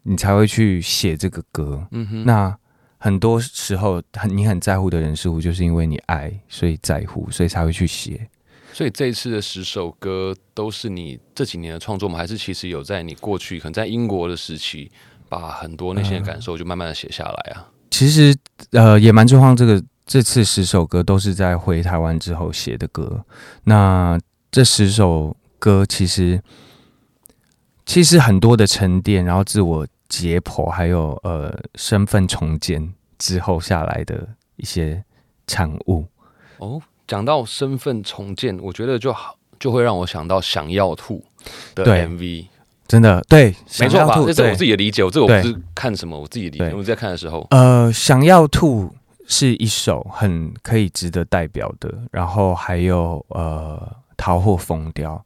[0.04, 1.88] 你才会去写这个歌。
[1.90, 2.56] 嗯哼，那
[3.00, 8.30] 很多时候，很你很在乎的人事物，就是因为你爱，所以在乎，所以才会去写。
[8.74, 12.18] 所以这一次的十首歌都是你这几年的创作吗？
[12.18, 14.90] 还是其实有在你过去可能在英国的时期，
[15.28, 17.68] 把很多内心的感受就慢慢的写下来啊？
[17.90, 18.36] 其实，
[18.72, 23.24] 呃，野蛮之荒这个这次十首歌都是在回台湾之后写的歌。
[23.66, 24.18] 那
[24.50, 26.42] 这十首歌其实
[27.86, 35.04] 其实很多的沉淀，然后自我解剖，还有呃身份重建之后下来的一些
[35.46, 36.06] 产物。
[36.58, 36.82] 哦，
[37.12, 41.22] 讲到身份重建，我觉得就好，就会让我想到《想要吐》
[41.76, 42.46] 的 MV，
[42.88, 44.16] 真的对，没错吧？
[44.28, 44.56] 这是我。
[44.56, 46.74] 自己的理解，我这我不是看什么，我自己的理解。
[46.74, 48.96] 我在看的时候，呃，想要吐
[49.28, 53.98] 是一首很可以值得代表的，然后还有呃。
[54.18, 55.20] 逃或疯掉，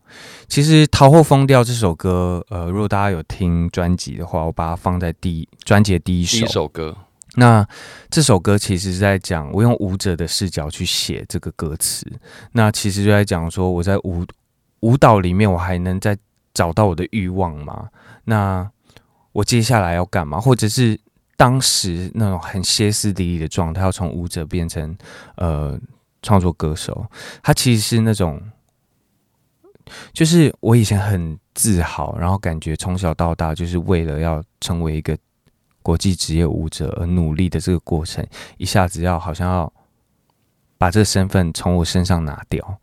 [0.47, 6.37] 其实《逃或疯掉》这首歌，呃，如果大家有听专辑的话，我把它放在第一专辑的第一首。
[6.37, 6.95] 第一首歌，
[7.35, 7.67] 那
[8.09, 12.05] 这首歌其实是在讲，我用舞者的视角去写这个歌词。
[12.53, 14.25] 那其实就在讲说，我在舞
[14.79, 16.17] 舞蹈里面，我还能再
[16.53, 17.89] 找到我的欲望吗？
[18.23, 18.69] 那
[19.33, 20.39] 我接下来要干嘛？
[20.39, 20.97] 或者是
[21.35, 24.97] 当时那种很歇斯底里的状态，要从舞者变成
[25.35, 25.77] 呃
[26.21, 27.05] 创作歌手，
[27.43, 28.41] 他其实是那种，
[30.13, 35.17] 就是我以前很自豪，然后感觉从小到大就是为了要成为一个
[35.85, 38.25] 国际职业舞者而努力的这个过程，
[38.57, 39.71] 一下子要好像要
[40.79, 42.75] 把这个身份从我身上拿掉，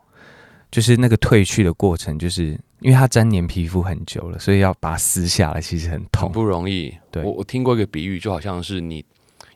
[0.70, 6.30] 就是那个褪去的过程，就是因为它粘黏皮肤很久了，所以要把它撕下来，其实很很痛。
[6.30, 6.96] 不容易。
[7.10, 9.04] 对我我听过一个比喻，就好像是你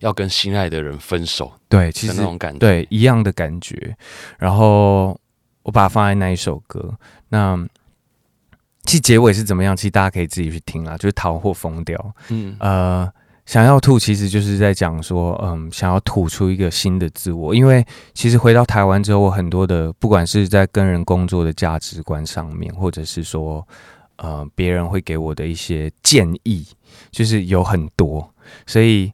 [0.00, 2.58] 要跟心爱的人分手对，其实那种感觉。
[2.58, 3.96] 对一样的感觉。
[4.40, 5.16] 然后
[5.62, 7.56] 我把它放在那一首歌，那
[8.82, 9.76] 其实结尾是怎么样？
[9.76, 12.14] 其实大家可以自己去听啦，就是逃或疯掉。
[12.28, 13.12] 嗯，呃，
[13.46, 17.54] 想要吐，其实就是在讲说，嗯，想要吐出一个新的自我。
[17.54, 17.82] 因为
[18.12, 23.66] 其实回到台湾之后，我很多的，不管是在跟人工作的价值观上面，或者是说，
[24.16, 26.66] 呃，别人会给我的一些建议，
[27.10, 28.28] 就是有很多，
[28.66, 29.10] 所以。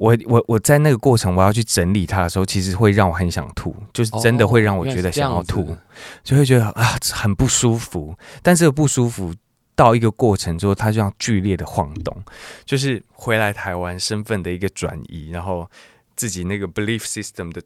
[0.00, 5.76] 我我我在那个过程，我要去整理它的时候，其实会让我很想吐，就是真的会让我觉得想要吐。
[6.22, 9.34] 就会觉得啊很不舒服，但这个不舒服
[9.78, 12.24] 到一个过程之后，它就像剧烈的晃动，
[12.64, 15.70] 就是回来台湾身份的一个转移，然后
[16.16, 17.62] 自己那个 belief system 的，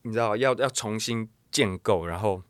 [0.00, 2.42] 你知道要要重新建构，然后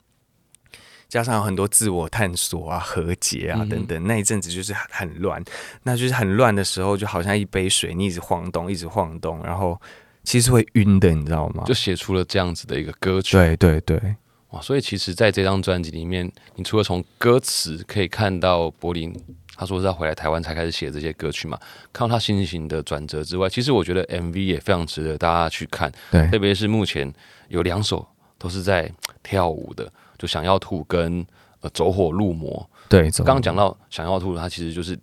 [1.08, 5.42] 加上有很多自我探索啊、和解啊等等，那一阵子就是很很乱，
[5.82, 9.76] 那就是很乱的时候，就好像一杯水，你一直晃动，一直晃动，然后
[10.22, 11.64] 其实会晕的，你知道吗？
[11.66, 13.36] 就写出了这样子的一个歌曲。
[13.36, 14.14] 对对对。
[14.50, 19.14] 哇，所以其实在这张专辑里面，你除了从歌词可以看到柏林
[19.54, 21.58] 他说是要回来台湾才开始写这些歌曲嘛，
[21.92, 27.12] 看到他心情的转折之外，其实我觉得 MV 也非常值得大家去看，对特别是目前
[27.48, 28.06] 有两首
[28.38, 28.90] 都是在
[29.22, 31.26] 跳舞的，就想要吐跟
[31.60, 32.68] 呃走火入魔。
[32.88, 34.98] 对，刚刚讲到想要吐，他其实就是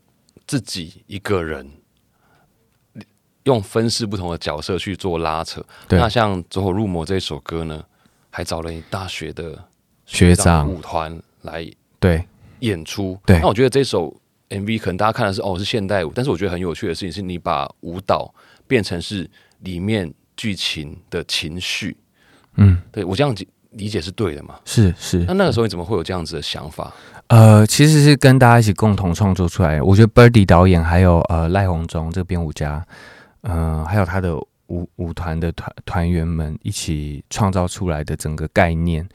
[0.48, 1.70] 自己一个人。
[3.44, 7.86] 用分饰不同的角色去做拉扯，那像《走火入魔》这首歌呢，
[8.36, 9.58] 还找了你大学的
[10.06, 11.66] 学长舞团来
[12.02, 12.22] 对
[12.60, 13.18] 演出。
[13.26, 14.14] 对那我觉得这首
[14.50, 18.30] MV 可能大家看的是哦是现代舞，但是我觉得很有趣的事情是你把舞蹈
[18.68, 21.96] 变成是里面剧情的情绪。
[22.58, 23.34] 嗯，对我这样
[23.72, 24.56] 理解是对的嘛？
[24.66, 25.34] 是是那。
[25.34, 26.94] 那个时候你怎么会有这样子的想法？
[27.28, 29.86] 呃，其实是跟大家一起共同创作出来的。
[29.86, 32.86] 我觉得 Birdy 导演还有呃赖鸿忠这个编舞家，
[33.44, 34.36] 嗯、还有他的
[34.68, 39.08] 舞舞团的团团员们一起创造出来的整个概念，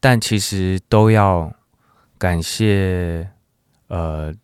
[0.00, 1.52] 但其实都要
[2.18, 3.28] 感谢
[3.88, 4.34] 呃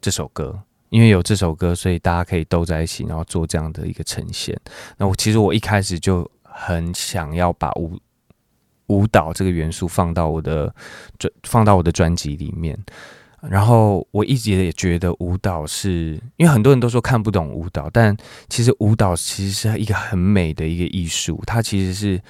[0.00, 0.58] 这首歌，
[0.88, 4.58] 因为有这首歌，所以大家可以都在一起，然后做这样的一个呈现。
[4.96, 7.98] 那我其实我一开始就很想要把舞
[8.86, 10.74] 舞蹈这个元素放到我的
[11.18, 12.78] 专放到我的专辑里面。
[13.48, 18.16] 然后我一直也觉得舞蹈是因为很多人都说看不懂舞蹈，但
[18.48, 22.20] 其实舞蹈其实是一个很美的一个艺术，它其实是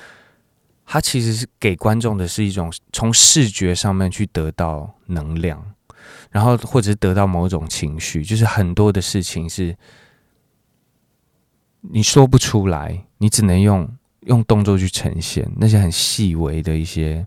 [0.84, 5.64] 它其实是给观众的是一种从视觉上面去得到能量，
[6.30, 9.76] 然后或者是得到某种情绪，就是很多的事情是
[11.80, 13.88] 你说不出来，你只能用
[14.20, 17.26] 用动作去呈现那些很细微的一些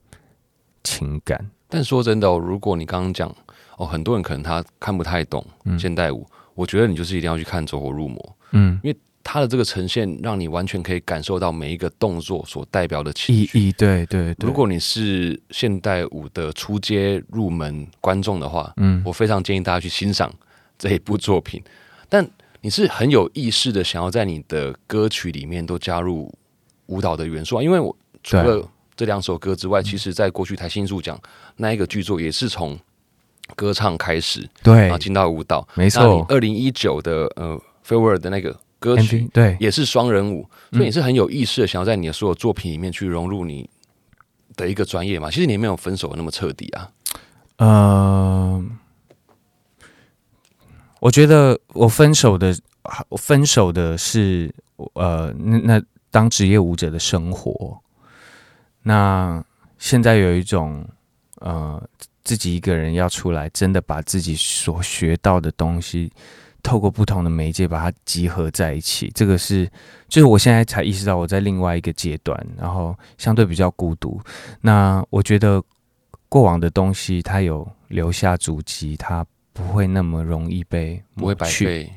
[0.83, 1.49] 情感。
[1.67, 3.35] 但说真的，如果你刚刚讲
[3.79, 5.45] 哦，很多人可能他看不太懂
[5.79, 8.17] 现代舞，我觉得你就是一定要去看《走火入魔》，
[8.51, 13.57] 嗯，因为它的这个呈现让你完全可以感受到每一个动作所代表的情绪。
[13.57, 14.45] 意义，对对对。
[14.45, 20.29] 如果你是现代舞的初阶入门观众的话，嗯我非常建议大家去欣赏
[20.77, 21.63] 这一部作品。
[22.09, 22.27] 但
[22.59, 26.29] 你是很有意识的想要在你的歌曲里面都加入
[26.87, 28.67] 舞蹈的元素啊，因为我除了
[28.97, 31.17] 这两首歌之外，其实在过去台新艺术奖
[31.55, 32.77] 那一个剧作也是从
[33.55, 35.67] 歌唱开始，对然后，进到舞蹈。
[35.75, 37.55] 没错二零一九的呃
[37.87, 43.69] 《Farewell》的那个歌曲 MV 对，也是双人舞，所以嗯你是很有意识的想要在你的所有作品里面去融入你
[44.55, 45.29] 的一个专业嘛。
[45.29, 46.89] 其实你没有分手的那么彻底啊。
[47.57, 48.65] 呃，
[51.01, 52.57] 我觉得我分手的，
[53.09, 54.53] 我分手的是
[54.93, 57.77] 呃，那那当职业舞者的生活。
[58.83, 59.43] 那
[59.77, 60.87] 现在有一种
[61.41, 61.81] 呃，
[62.23, 66.11] 自己一个人要出来，真的把自己所学到的东西，
[66.61, 69.09] 透过不同的媒介把它集合在一起。
[69.15, 69.69] 这个是，
[70.07, 74.21] 就是我现在才意识到我在另外一个阶段，然后相对比较孤独。
[74.61, 75.63] 那我觉得
[76.27, 81.65] 过往的东西，它有留下足迹，它不会那么容易被不会白抹去。
[81.65, 81.93] 费，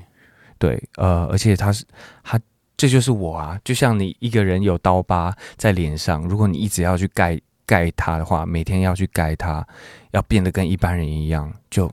[0.59, 1.85] 对，呃，而且它是
[2.23, 2.41] 它，
[2.77, 3.61] 这就是我啊。
[3.65, 9.67] 就像你一个人有刀疤在脸上，如果你一直要去盖盖它的话，每天要去盖它，
[10.11, 11.91] 要变得跟一般人一样，就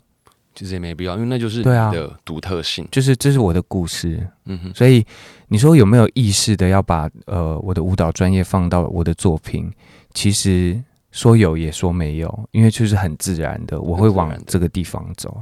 [0.55, 2.87] 其实也没必要，因为那就是你的独特性。
[2.91, 4.27] 就是这是我的故事。
[4.45, 5.05] 嗯哼，所以
[5.47, 9.71] 你说有没有意识的要把呃我的舞蹈专业放到我的作品？
[10.13, 15.41] 其实说有也说没有，因为就是很自然的，我会往这个地方走。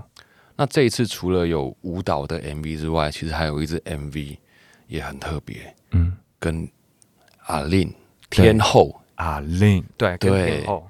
[0.55, 4.38] 那这一次除了有舞蹈的 MV 之外，其实还有一支 MV
[4.88, 6.67] 也很特别，嗯，跟
[7.45, 7.93] 阿令
[8.30, 10.88] 天后，啊，令对跟对天后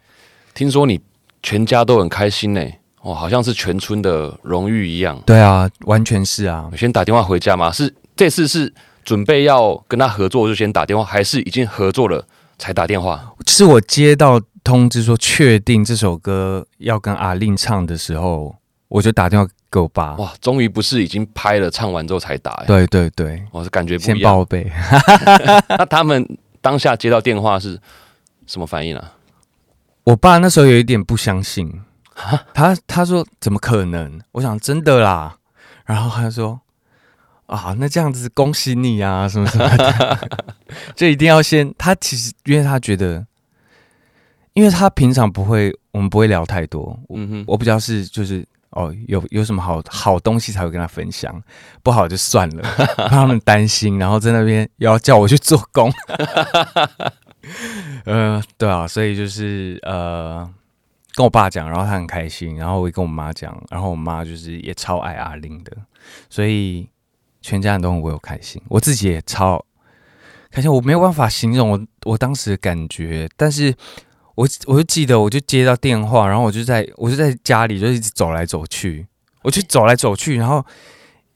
[0.54, 1.02] 听说你
[1.42, 2.62] 全家都很开心呢、
[3.02, 5.22] 哦，好像是全村的荣誉一样。
[5.26, 6.78] 对啊，完全是啊我。
[6.78, 8.74] 先打电话回家嘛，是这次是
[9.04, 12.26] 准备要跟他合作就先打电话，还是已经合作了
[12.58, 13.34] 才打电话？
[13.46, 18.56] 是我接到通知说确定这首歌要跟阿令唱的时候，
[18.90, 20.16] 我就打电话给我爸。
[20.16, 24.34] 哇，终于不是已经拍了唱完之后才打、欸，对对对，我是感觉不先一样。
[24.34, 24.70] 报备。
[25.70, 27.80] 那他们当下接到电话是
[28.48, 29.14] 什么反应啊？
[30.06, 31.82] 我爸那时候有一点不相信，
[32.54, 34.20] 他他说怎么可能？
[34.32, 35.38] 我想真的啦，
[35.86, 36.60] 然后他就说
[37.45, 40.30] 啊，那这样子恭喜你啊，什么什么的，
[40.95, 41.74] 就一定要先。
[41.78, 43.26] 他其实因为他觉得，
[44.54, 51.41] 因为他平常不会，我们不会聊太多，我嗯哼，我比较是就是哦，有有什么好好东西才会跟他分享，
[51.84, 52.64] 不好就算了，
[52.95, 55.91] 怕他们担心，然后在那边又要叫我去做工。
[58.06, 60.48] 呃，对啊，所以就是呃，
[61.16, 65.76] 跟我爸讲，然后他很开心，然后我也跟我妈讲，然后我妈就是也超爱阿玲的，
[66.30, 66.88] 所以
[67.41, 69.64] 全家人都很为我开心，我自己也超
[70.52, 73.74] 开心，我没有办法形容我我当时的感觉，但是。
[74.38, 79.08] 我我就记得，我就接到电话，然后我就在我就在家里就一直走来走去，
[79.41, 80.64] 我就走来走去，然后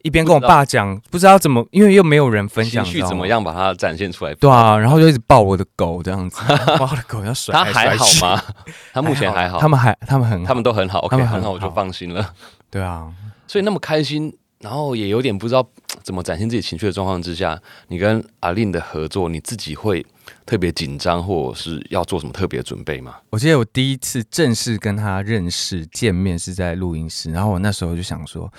[0.03, 3.01] 一边跟我爸讲，不知道怎么，因为又没有人分享，情绪？
[3.03, 4.33] 怎么样把它展现出来？
[4.35, 6.41] 对啊，然后就一直抱我的狗这样子，
[6.77, 8.05] 抱我的狗要甩他还好？
[8.21, 8.41] 吗？
[8.93, 12.33] 他目前还好，他们还他们很他们都很好，OK，他们很很好，我就放心了。
[12.69, 13.11] 对啊，
[13.47, 15.67] 所以那么开心，然后也有点不知道
[16.03, 20.05] 怎么展现自己情绪的状况之下，你跟阿令的合作，你自己会
[20.45, 23.15] 特别紧张，或者是要做什么特别的准备吗？
[23.29, 28.51] 我记得我第一次正式跟他认识见面是在录音室，然后我那时候就想说，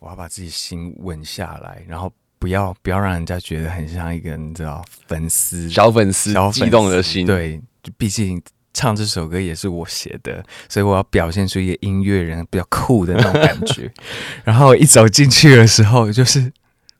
[0.00, 8.40] 我要把自己心稳下来，然后不要不要让人家觉得很像一个你知道粉丝小粉丝激动的心，，对，就毕竟
[8.72, 13.92] 唱这首歌也是我写的，所以我要表现出一个音乐人比较酷的那种感觉。
[14.44, 16.52] 然后一走进去的时候，就是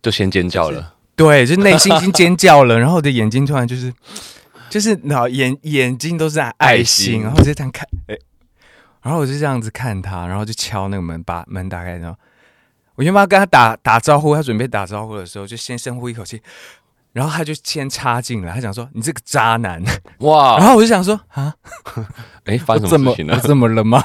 [0.02, 0.94] 就先尖叫了。
[1.14, 3.92] 对，就内心已经尖叫了，然后我的眼睛突然就是
[4.70, 8.16] 就是脑眼眼睛都是爱爱心，心然后我就这样看，哎、
[9.02, 12.18] 然后我就这样子看他，然后就敲那个门，把门打开，然后
[12.98, 16.42] 我原本要跟他打打招呼，他准备打招呼的时候，就先深呼一口气。
[17.12, 19.80] 然后他就先插进来，他想说：“你这个渣男。”
[20.18, 21.54] 哇 然哇，后我就想说：“啊，
[22.44, 23.36] 哎，发什么事情 了？
[23.36, 24.02] 我这么了吗？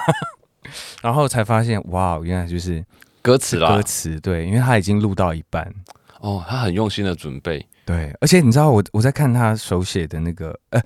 [1.02, 2.86] 然后才发现，哇，原来就是
[3.24, 5.74] 歌词啦歌，词，对，因为他已经录到一半，
[6.20, 10.82] 哦，他很用心的准备，对，而且你知道我我在看他手写的那个，呃，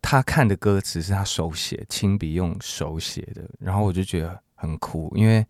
[0.00, 5.44] 他看的歌词是他手写，亲笔用手写的，然后我就觉得很酷，因为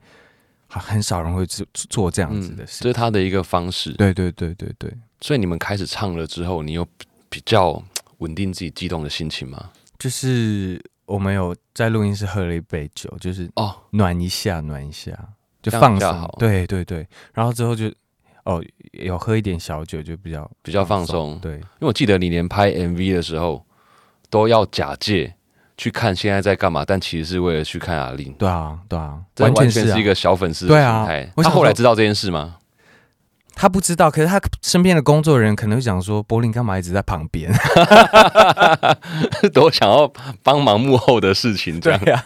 [0.69, 2.85] 很很少人会做做这样子的事。
[2.85, 3.93] 这是他的一个方式。
[3.93, 7.83] 对对对对对，所以你们开始唱了之后，你有比比较
[8.19, 9.71] 稳定自己激动的心情吗？
[9.99, 15.13] 就是我们有在录音室喝了一杯酒，就是哦，暖一下，暖一下，
[15.63, 16.37] 就放松好。
[16.39, 17.93] 对对对，然后之后就
[18.45, 18.63] 哦，
[18.93, 23.65] 有喝一点小酒，就比较比较放松对，因为我记得你连拍 MV 的时候
[24.31, 25.35] 都要假借
[25.79, 28.31] 去看现在在干嘛，但其实是为了去看阿令。
[28.35, 31.33] 对啊对啊，完全是一个小粉丝的对啊心态。
[31.37, 32.57] 他后来知道这件事吗？
[33.55, 37.51] 他不知道，可是他身边的工作人员可能会讲说，柏林干嘛一直在旁边？
[39.53, 40.13] 都想要
[40.43, 42.01] 帮忙幕后的事情，这样。
[42.05, 42.25] 呀、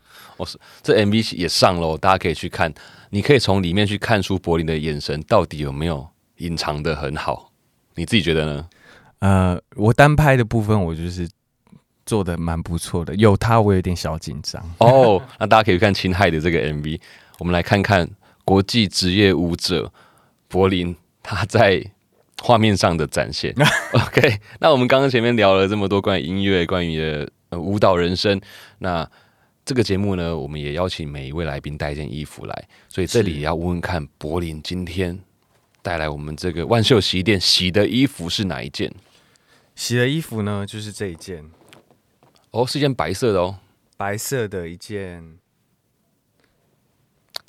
[0.82, 2.72] 这 MV 也上了，大家可以去看。
[3.10, 7.50] 你可以从里面去看出柏林的眼神到底有没有隐藏的很好。
[7.94, 8.66] 你自己觉得呢？
[9.18, 11.28] 呃，我单拍的部分我就是
[12.04, 14.62] 做的蛮不错的，有他我有点小紧张。
[14.78, 17.00] 哦，那大家可以看《侵害》的这个 MV，
[17.38, 18.08] 我们来看看
[18.44, 19.92] 国际职业舞者
[20.48, 21.84] 柏林他在
[22.40, 23.54] 画面上的展现。
[23.94, 28.40] OK，那我们刚刚前面聊了这么多关于音乐、关于的、呃、舞蹈人生，
[28.78, 29.08] 那
[29.64, 35.16] 这个节目呢，我们也邀请每一位来宾带一件衣服来，所以这里也要问问看柏林今天
[35.82, 38.92] 带来我们这个万秀洗衣店洗的衣服是哪一件？
[39.76, 41.44] 洗的衣服呢，就是这一件
[42.52, 43.58] 哦，是一件白色的哦，
[43.96, 45.38] 白色的一件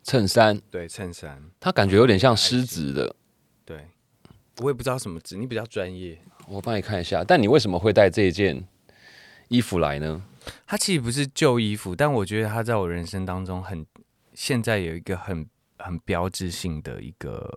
[0.01, 3.15] 衬衫，对衬衫，它感觉有点像狮子的。
[3.65, 3.87] 对
[4.59, 6.17] 我也不知道什么字，你比较专业。
[6.47, 8.65] 我帮你看一下，但你为什么会带这一件
[9.49, 10.23] 衣服来呢？
[10.65, 13.85] 它其实不是旧衣服，但我觉得它在我人生当中很，
[14.33, 15.45] 现在有一个很
[15.77, 17.49] 很标志性的一个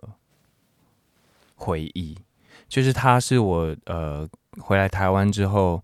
[1.55, 2.17] 回忆，
[2.67, 4.27] 就是它是我呃
[4.59, 5.83] 回来台湾之后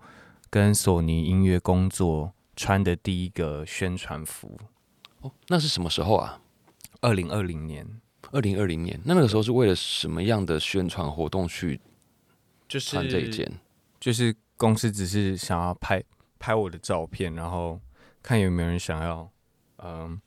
[0.54, 4.56] 跟索尼音乐工作穿的第一个宣传服，
[5.22, 6.40] 哦，那是什么时候啊？
[7.02, 8.00] 二零二零年，
[8.32, 11.82] 二零二零年，那那个时候是为了什么样的宣传活动去
[12.68, 13.52] 就是穿这一件？
[14.00, 16.04] 就是公司只是想要拍
[16.38, 17.80] 拍我的照片，然后
[18.22, 19.28] 看有没有人想要，
[19.78, 20.22] 嗯，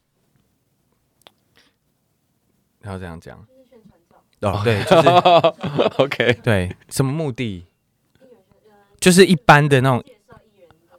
[2.80, 3.46] 然后这样讲。
[4.40, 5.08] 哦，对，就是
[6.02, 7.64] OK，对，什么目的？
[8.98, 10.02] 就是一般的那种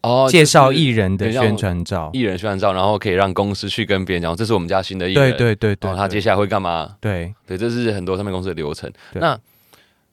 [0.04, 2.10] 哦，介绍艺人的宣传照。
[2.14, 6.96] 艺人宣传照，然后可以让公司去跟别人讲，这是我们家新的艺人，对对对，然后他接下来会干嘛？
[7.00, 8.92] 对对，这是很多唱片公司的流程。
[9.14, 9.38] 那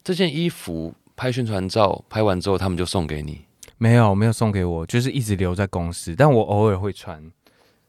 [0.02, 3.42] 这件衣服拍宣传照拍完之后，他们就送给你。
[3.78, 7.22] 没有没有送给我，就是一直留在公司，但我偶尔会穿。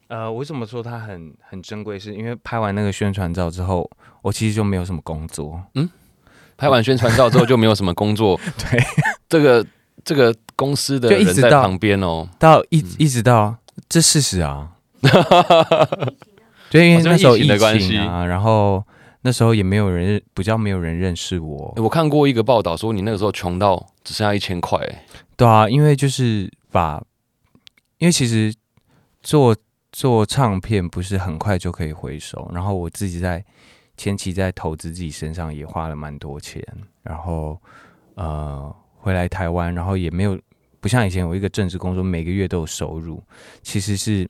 [0.07, 1.97] 呃，为什么说它很很珍贵？
[1.97, 3.89] 是因为拍完那个宣传照之后，
[4.21, 5.61] 我其实就没有什么工作。
[5.73, 5.89] 嗯
[6.57, 8.81] 拍完宣传照之后就没有什么工作， 对，
[9.27, 9.65] 这个
[10.05, 12.95] 这个公司的就一直在旁边哦，到一嗯。
[12.99, 13.55] 一直到
[13.89, 14.71] 这事实啊，
[16.71, 18.83] 对，因为那时候疫疫情的关情啊，然后
[19.21, 21.73] 那时候也没有人，比较没有人认识我。
[21.75, 24.99] 诶，我看过一个报道说你那个时候穷到只剩下一千块，诶
[25.35, 27.03] 对啊，因为就是把，
[27.97, 28.53] 因为其实
[29.21, 29.55] 做
[29.91, 33.43] 做唱片不是很快就可以回收，然后我自己在
[33.97, 36.65] 前期在投资自己身上也花了蛮多钱，
[37.03, 37.59] 然后
[38.15, 40.39] 呃回来台湾，然后也没有
[40.85, 43.19] 不像以前我一个正式工作，每个月都有收入，
[43.63, 44.29] 其实是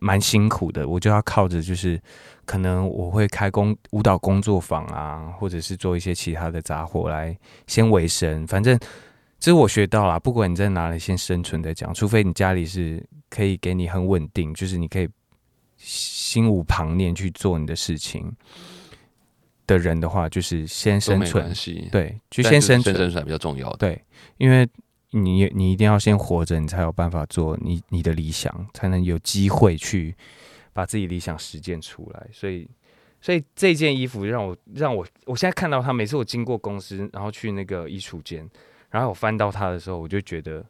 [0.00, 2.02] 蛮辛苦的，我就要靠着就是
[2.44, 7.38] 可能我会开工舞蹈工作坊啊，或者是做一些其他的杂活来
[7.68, 8.76] 先维生，反正。
[9.38, 15.08] 这是我学到啦，不管你在哪里先生存再讲，除非你家里是可以给你很稳定，就是你可以
[15.76, 18.32] 心无旁念去做你的事情
[19.66, 21.52] 的人的话，就是先生存
[21.90, 23.78] 对，就先生存，生存比较重要的。
[23.78, 24.04] 对，
[24.38, 24.64] 因为
[25.12, 30.14] 你你一定要先活着，你才有办法做你你的理想，才能有机会去
[30.72, 32.26] 把自己理想实践出来。
[32.32, 32.68] 所以，
[33.20, 38.48] 所以这件衣服让我让我我现在看到它，每次我经过公司，然后去那个衣橱间，
[38.90, 40.64] 然后我翻到它的时候，我就觉得，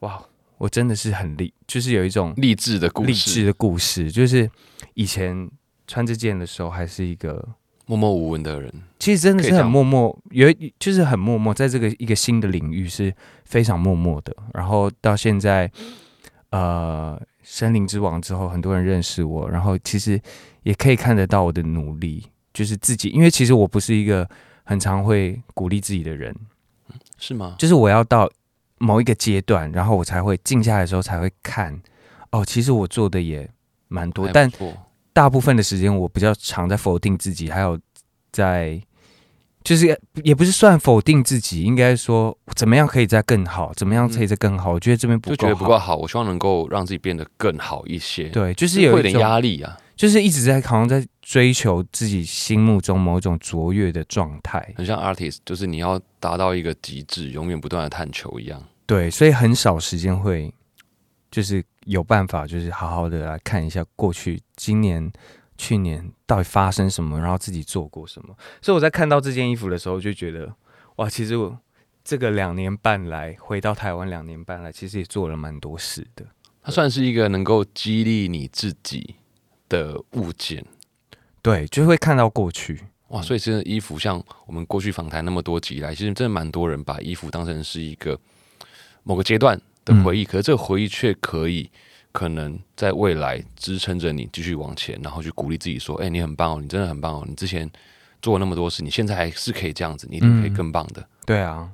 [0.00, 0.24] 哇，
[0.58, 4.50] 我真的是很励，就是有一种励志的故事，励志的故事，就是
[4.94, 5.50] 以前
[5.86, 7.56] 穿这件的时候还是一个。
[7.86, 13.14] 默默无闻的人，其实真的是很默默，有就是很默默，在这个一个新的领域是
[13.44, 14.34] 非常默默的。
[14.54, 15.70] 然后到现在，
[16.50, 20.18] 呃，森林之王之后，很多人认识我，然后其实
[20.62, 22.24] 也可以看得到我的努力，
[22.54, 24.26] 就是自己，因为其实我不是一个
[24.64, 26.34] 很常会鼓励自己的人，
[27.18, 27.56] 是吗？
[27.58, 28.30] 就是我要到
[28.78, 31.78] 某一个阶段，然后我才会静下来的时候才会看，
[32.30, 33.46] 哦，其实我做的也
[33.88, 34.72] 蛮多，但错
[35.14, 37.78] 大部分的时间我比较常在否定自己，还有
[38.30, 38.78] 在
[39.62, 44.72] 就是也不是算否定自己，应该说怎么样可以再更好，怎么样可以再更好？
[44.72, 48.24] 我觉得这边不就觉得不够好，我希望能够让自己变得更好一些。
[48.24, 58.62] 对，就是有一点压力啊，就是一直在好像在追求自己心目中某种卓越的状态，很像 artist，就是你要达到一个极致，永远不断的探求一样。
[58.84, 60.52] 对，所以很少时间会
[61.30, 65.12] 就是有办法，就是好好的来看一下过去今年。
[65.56, 67.16] 去年到底发生什么？
[67.20, 68.36] 然后自己做过什么？
[68.60, 70.52] 所以我在看到这件衣服的时候，就觉得
[70.96, 71.56] 哇，其实我
[72.02, 76.26] 这个两年半来回到台湾两年半来，其实也做了蛮多事的。
[76.60, 79.14] 它算是一个能够激励你自己
[79.68, 80.66] 的物件，
[81.40, 82.80] 对，就会看到过去
[83.10, 83.22] 哇。
[83.22, 88.18] 所以真的衣服，像我们过去访谈那么多集来，其实真的蛮多人把衣服当成是一个
[89.04, 91.70] 某个阶段的回忆，可是这个回忆却可以。
[92.12, 97.68] 可能在未来支撑着你继续往前，然后去鼓励自己说：“哎，你很棒哦，你真的很棒哦，你之前
[98.22, 101.68] 做了那么多事，你现在还是可以这样子，你一定可以更棒的。”对啊，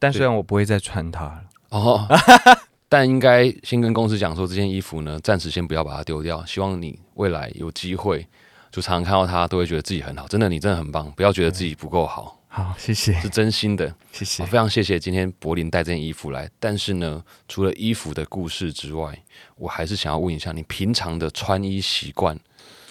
[0.00, 2.04] 但虽然我不会再穿它了哦，
[2.90, 6.44] 但应该先跟公司讲说，这件衣服呢，暂时先不要把它丢掉。
[6.44, 8.26] 希望你未来有机会，
[8.72, 10.26] 就常常看到它，都会觉得自己很好。
[10.26, 12.35] 真的，你真的很棒，不要觉得自己不够好。
[12.56, 16.48] 好，谢谢，是真心的，谢谢，非常谢谢今天柏林带这件衣服来。
[16.58, 19.14] 但是呢，除了衣服的故事之外，
[19.56, 22.34] 我还是想要问一下，你平常的穿衣习惯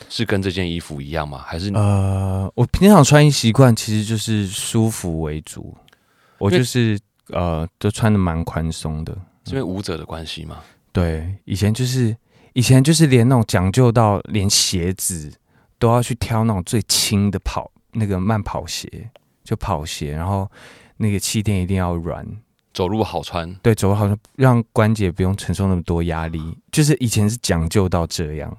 [0.08, 1.44] 是跟这件衣服一样吗？
[1.48, 5.76] 还是呃，我平常穿衣习惯其实就是舒服为主，
[6.38, 7.00] 我就是
[7.30, 10.62] 呃，都穿的蛮宽松的，是因为舞者的关系吗？
[10.92, 12.16] 对，以前就是
[12.54, 15.34] 以前就是连那种讲究到连鞋子
[15.80, 19.10] 都要去挑那种最轻的跑那个慢跑鞋。
[19.46, 20.52] 就跑鞋，然后
[20.98, 22.28] 那个气垫一定要软，
[22.74, 23.54] 走路好穿。
[23.62, 26.42] 对，走路好穿，让关节不用承受那么多压力。
[26.72, 28.58] 就是以前是讲究到这样，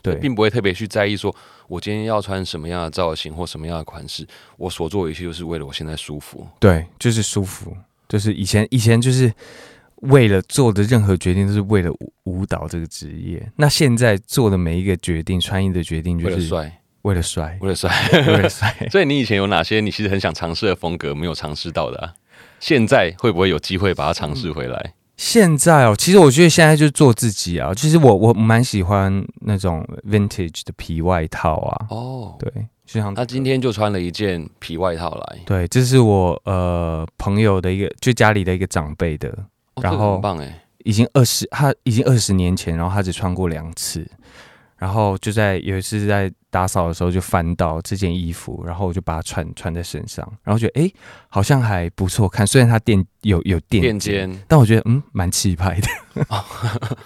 [0.00, 1.34] 对，并不会特别去在意说，
[1.66, 4.26] 我今天要穿什么样的造型或什么样的款式。
[4.56, 6.46] 我所做的一切就是为了我现在舒服。
[6.58, 7.76] 对，就是舒服。
[8.08, 9.30] 就是以前以前就是
[9.96, 11.90] 为了做的任何决定都是为了
[12.24, 13.52] 舞蹈这个职业。
[13.56, 16.80] 那现在做的每一个决定，穿衣的决定，就是帅。
[17.08, 18.76] 为了帅，为了帅，为了帅。
[18.92, 21.98] 所以你以前有哪些你其实很想尝试的风格没有尝试到的？
[22.00, 22.12] 啊？
[22.60, 24.92] 现在会不会有机会把它尝试回来？
[25.16, 27.72] 现在哦，其实我觉得现在就做自己啊。
[27.72, 31.86] 其实我我蛮喜欢那种 vintage 的皮外套啊。
[31.88, 32.52] 哦，对，
[32.84, 35.38] 就像他今天就穿了一件皮外套来。
[35.46, 39.32] 对，这是我呃朋友的一个，就家里的一个长辈的。
[39.80, 44.06] 然后很棒哎，已经二十，他已经二十年前，然后他只穿过两次。
[44.78, 50.90] 然后就在有一次在打扫的时候就翻到这件衣服，然后我就把它穿穿在身上，然后觉得哎
[51.28, 56.26] 好像还不错看，虽然它垫有有垫肩，但我觉得嗯蛮气派的。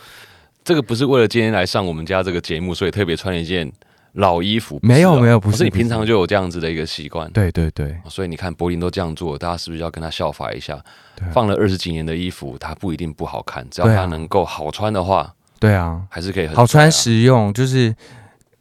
[0.62, 3.72] 这个不是为了今天来上我们家这个节目，所以特别穿一件
[4.12, 4.78] 老衣服。
[4.80, 7.28] 没有没有，不是你平常就有这样子的一个习惯。
[7.32, 10.80] 对对对，所以你看柏林都这样做，大家是不是要跟他效法一下？
[11.32, 15.34] 放了二十几年的衣服，它不一定不好看，只要它能够好穿的话。
[15.62, 17.94] 对啊，还是可以好穿实用，就是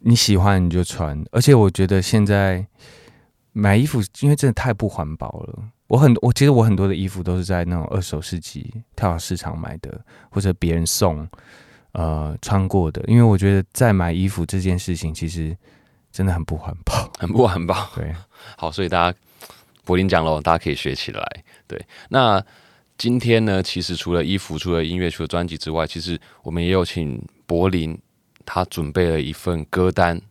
[0.01, 1.19] 你喜欢你就穿。
[1.31, 2.63] 而且我觉得现在
[3.53, 5.63] 买衣服，因为真的太不环保了。
[5.87, 9.99] 我很我其实我很多的衣服都是在那种二手市集、跳蚤市场买的，
[10.29, 11.27] 或者别人送，
[11.93, 13.03] 呃，穿过的。
[13.07, 15.57] 因为我觉得在买衣服这件事情，其实
[16.11, 17.89] 真的很不环保， 很不环保。
[17.95, 18.13] 对，
[18.57, 19.17] 好，所以大家
[19.83, 21.43] 柏林讲了，大家可以学起来。
[21.65, 22.45] 对，那。
[23.01, 27.97] 今天呢，其实除了衣服、除了音乐、除了专辑之外，其实我们也有请柏林，
[28.45, 30.21] 他准备了一份歌单，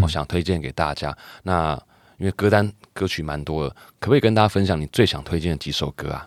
[0.00, 1.14] 我想推荐给大家。
[1.42, 1.78] 那
[2.16, 6.26] 因为歌单歌曲蛮多的，可不可以跟大家分享你最想推荐的几首歌啊？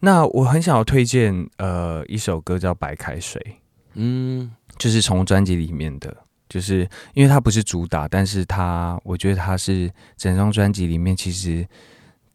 [0.00, 3.38] 那我很想要推荐呃一首歌叫《白开水》，
[3.96, 6.16] 嗯，就是从专辑里面的，
[6.48, 11.68] 就是因为它不是主打，但是它我觉得它是整张专辑里面其实。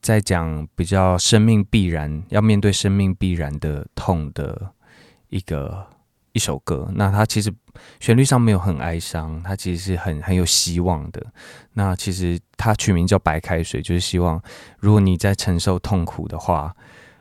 [0.02, 4.74] 在讲比较生命必然要面对生命必然的痛的
[5.30, 5.86] 一个
[6.34, 7.54] 一首歌，那它其实
[8.00, 11.26] 旋律上没有很哀伤，它其实是很很有希望的。
[11.74, 14.42] 那其实它取名叫白开水，就是希望
[14.80, 16.76] 如果你在承受痛苦的话，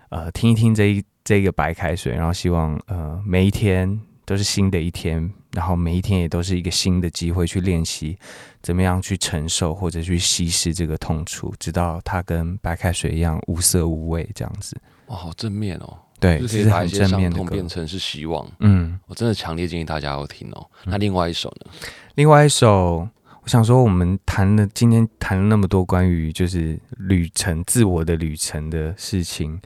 [0.09, 5.33] 呃，听一听这一这个白开水，然后希望呃每一天都是新的一天。
[5.53, 8.17] 然后每一天也都是一个新的机会去练习，
[8.63, 14.77] 怎么样去承受或者去稀释这个痛楚，直到它跟白开水一样无色无味这样子。
[15.07, 15.99] 哇，好正面哦！
[16.21, 18.47] 对，可以把一些伤痛变成是希望。
[18.61, 20.65] 嗯，我真的强烈建议大家要听哦。
[20.85, 21.73] 那另外一首呢？
[22.15, 23.09] 另外一首，
[23.43, 29.59] 我想说，我们谈了今天谈了那么多关于就是旅程、自我的旅程的事情，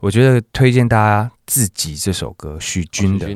[0.00, 3.28] 我觉得推荐大家自己这首歌，许君的。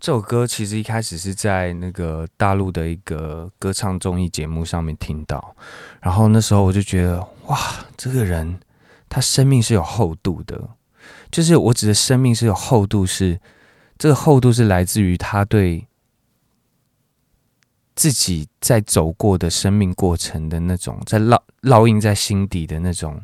[0.00, 5.56] 这首歌其实一开始是在那个大陆的一个歌唱综艺节目上面听到，
[6.00, 7.58] 然后那时候我就觉得哇，
[7.96, 8.60] 这个人
[9.08, 10.70] 他生命是有厚度的，
[11.32, 13.40] 就是我指的生命是有厚度，是
[13.98, 15.84] 这个厚度是来自于他对
[17.96, 23.20] 自己在走过的生命过程的那种，在烙烙印在心底的那种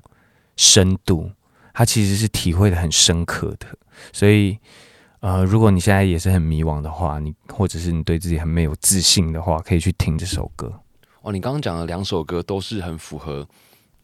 [0.56, 1.30] 深度，
[1.72, 3.68] 他其实是体会的很深刻的，
[4.12, 4.58] 所以。
[5.24, 10.70] 呃，如果你现在也是很迷惘的话，你或者是你对自己很没有自信的话，可以去听这首歌。
[11.22, 13.48] 哦，你刚刚讲的两首歌都是很符合，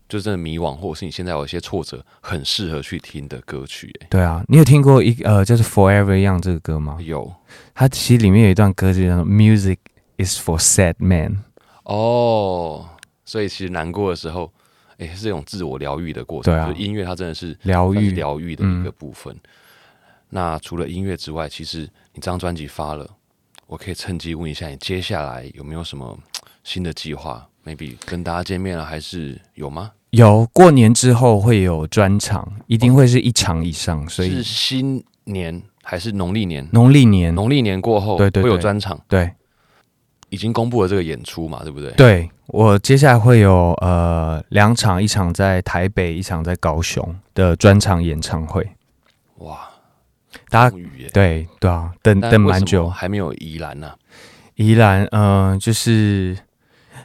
[0.08, 3.94] 就是真的迷惘，或者是你现在有一些挫折，很适合去听的歌曲。
[4.00, 6.96] 哎，对啊，你有听过一呃，就是 Forever Young 这个歌吗？
[7.02, 7.30] 有，
[7.74, 9.76] 它其实里面有一段歌就叫做 Music
[10.16, 11.36] is for sad men。
[11.84, 12.88] 哦，
[13.26, 14.50] 所以其实难过的时候，
[14.96, 16.54] 哎，是一种自我疗愈的过程。
[16.54, 19.36] 对啊，音乐它真的是疗愈疗愈的一个部分。
[20.30, 21.80] 那除了音乐之外，其实
[22.14, 23.08] 你这张专辑发了，
[23.66, 26.16] 我可以趁机问一下，你接下来有没有什么
[26.64, 29.90] 新的计划？maybe 跟大家见面了，还是有吗？
[30.10, 34.08] 有，过年之后会有专场，一定会是一场以上。
[34.08, 36.68] 所以是新年还是农历年？
[36.72, 39.00] 农历年，农历年过后，对对，会有专场。
[39.06, 39.32] 对，
[40.28, 41.92] 已经公布了这个演出嘛，对不对？
[41.92, 48.68] 对我接下来会有呃两场，一场在台北，一场在高雄的专场演唱会。
[49.36, 49.69] 哇！
[50.48, 50.76] 大家
[51.12, 53.92] 对对啊，等等蛮久，还没有宜兰呢。
[54.56, 56.36] 宜兰，嗯，就是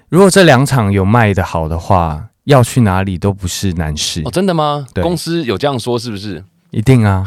[0.10, 4.22] 如果这两场有卖的好的话，要去哪里都不是难事。
[4.26, 4.86] 哦，真的吗？
[4.96, 6.44] 公司有这样说是不是？
[6.72, 7.26] 一定啊！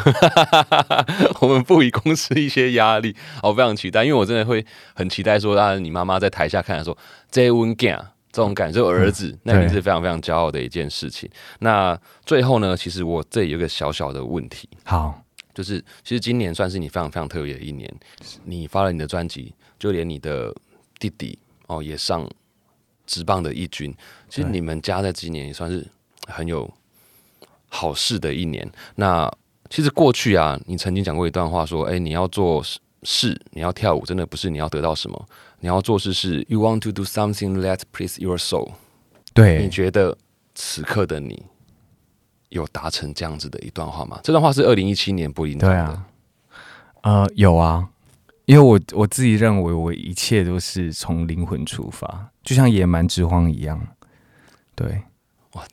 [1.40, 4.62] 我们不以公司一些压力，我非常期待，因为我真的会
[4.94, 6.98] 很期待说，啊，你妈妈在台下看的时候，
[7.30, 7.86] 这温 g
[8.30, 11.30] 这种感受，儿子那定是非常非常骄傲的一件事情。
[11.60, 14.68] 那最后呢，其实我这里有个小小的问题。
[14.84, 15.22] 好。
[15.58, 17.92] 就是，其实今年算是你非常非常特别的一年。
[18.44, 20.54] 你发了你的专辑，就连你的
[21.00, 21.36] 弟弟
[21.66, 22.30] 哦也上
[23.08, 23.92] 直棒的一军。
[24.28, 25.84] 其实你们家在今年也算是
[26.28, 26.72] 很有
[27.66, 28.70] 好事的一年。
[28.94, 29.28] 那
[29.68, 32.62] 其实过去啊，你曾经讲过一段话，说：“哎，你要做
[33.02, 35.28] 事，你要跳舞，真的不是你要得到什么，
[35.58, 38.74] 你要做事是 you want to do something that please your soul。”
[39.34, 40.16] 对，你觉得
[40.54, 41.42] 此刻的你？
[42.50, 44.20] 有达成这样子的一段话吗？
[44.22, 46.04] 这段话是二零一七年柏林对啊，
[47.02, 47.88] 呃，有啊，
[48.46, 53.80] 因为我我自己认为我一切都是从灵魂出发，就像野蛮之荒一样。
[54.74, 55.02] 对，
[55.52, 55.64] 哇，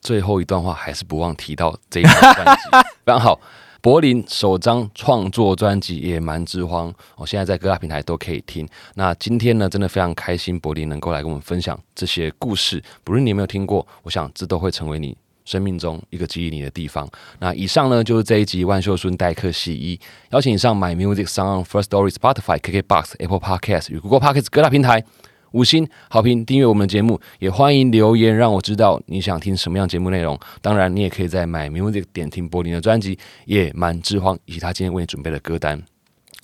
[0.00, 2.62] 最后一段话还是不忘提到这一张专辑，
[3.04, 3.40] 非常好。
[3.80, 8.64] 柏林首张创作专辑《野蛮之荒》，我现在在各大平台都可以听。
[8.94, 12.80] 那今天呢，真的非常开心，柏林能够来跟我们分享这些故事。
[13.02, 15.16] 不论你有没有听过，我想这都会成为你。
[15.44, 17.08] 生命中一个激励你的地方。
[17.38, 19.98] 那以上呢，就是这一集万秀孙代客系一，
[20.30, 25.04] 邀请你上 My Music Song First Story Spotify KKBox Apple Podcast 与 Google Podcast 各大平台
[25.52, 30.38] 五星好评订阅我们的节目，也欢迎留言让我知道你想听什么样节目内容。
[30.62, 35.82] 当然，你也可以在 My Music 点听柏林的专辑《野蛮之荒》以及他今天为你准备的歌单。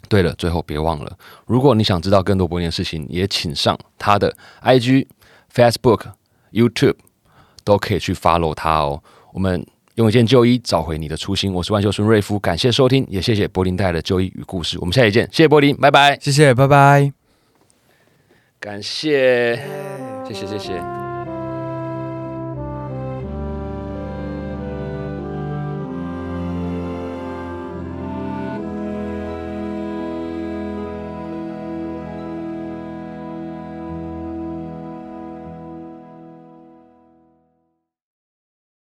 [0.08, 5.06] 对了，最后别忘了，如果你想知道更多柏林的事情，也请上他的 IG、
[5.54, 6.02] Facebook、
[6.52, 6.96] YouTube。
[7.68, 9.02] 都可以去 follow 他哦。
[9.34, 9.64] 我们
[9.96, 11.52] 用一件旧衣找回你的初心。
[11.52, 14.78] 我是万秀孙瑞夫，感谢收听，也谢谢柏林带来的旧衣与故事。
[14.80, 17.12] 我们下期见，谢谢柏林，拜拜，谢谢，拜拜，
[18.58, 19.56] 感谢，
[20.26, 21.07] 谢谢，谢谢。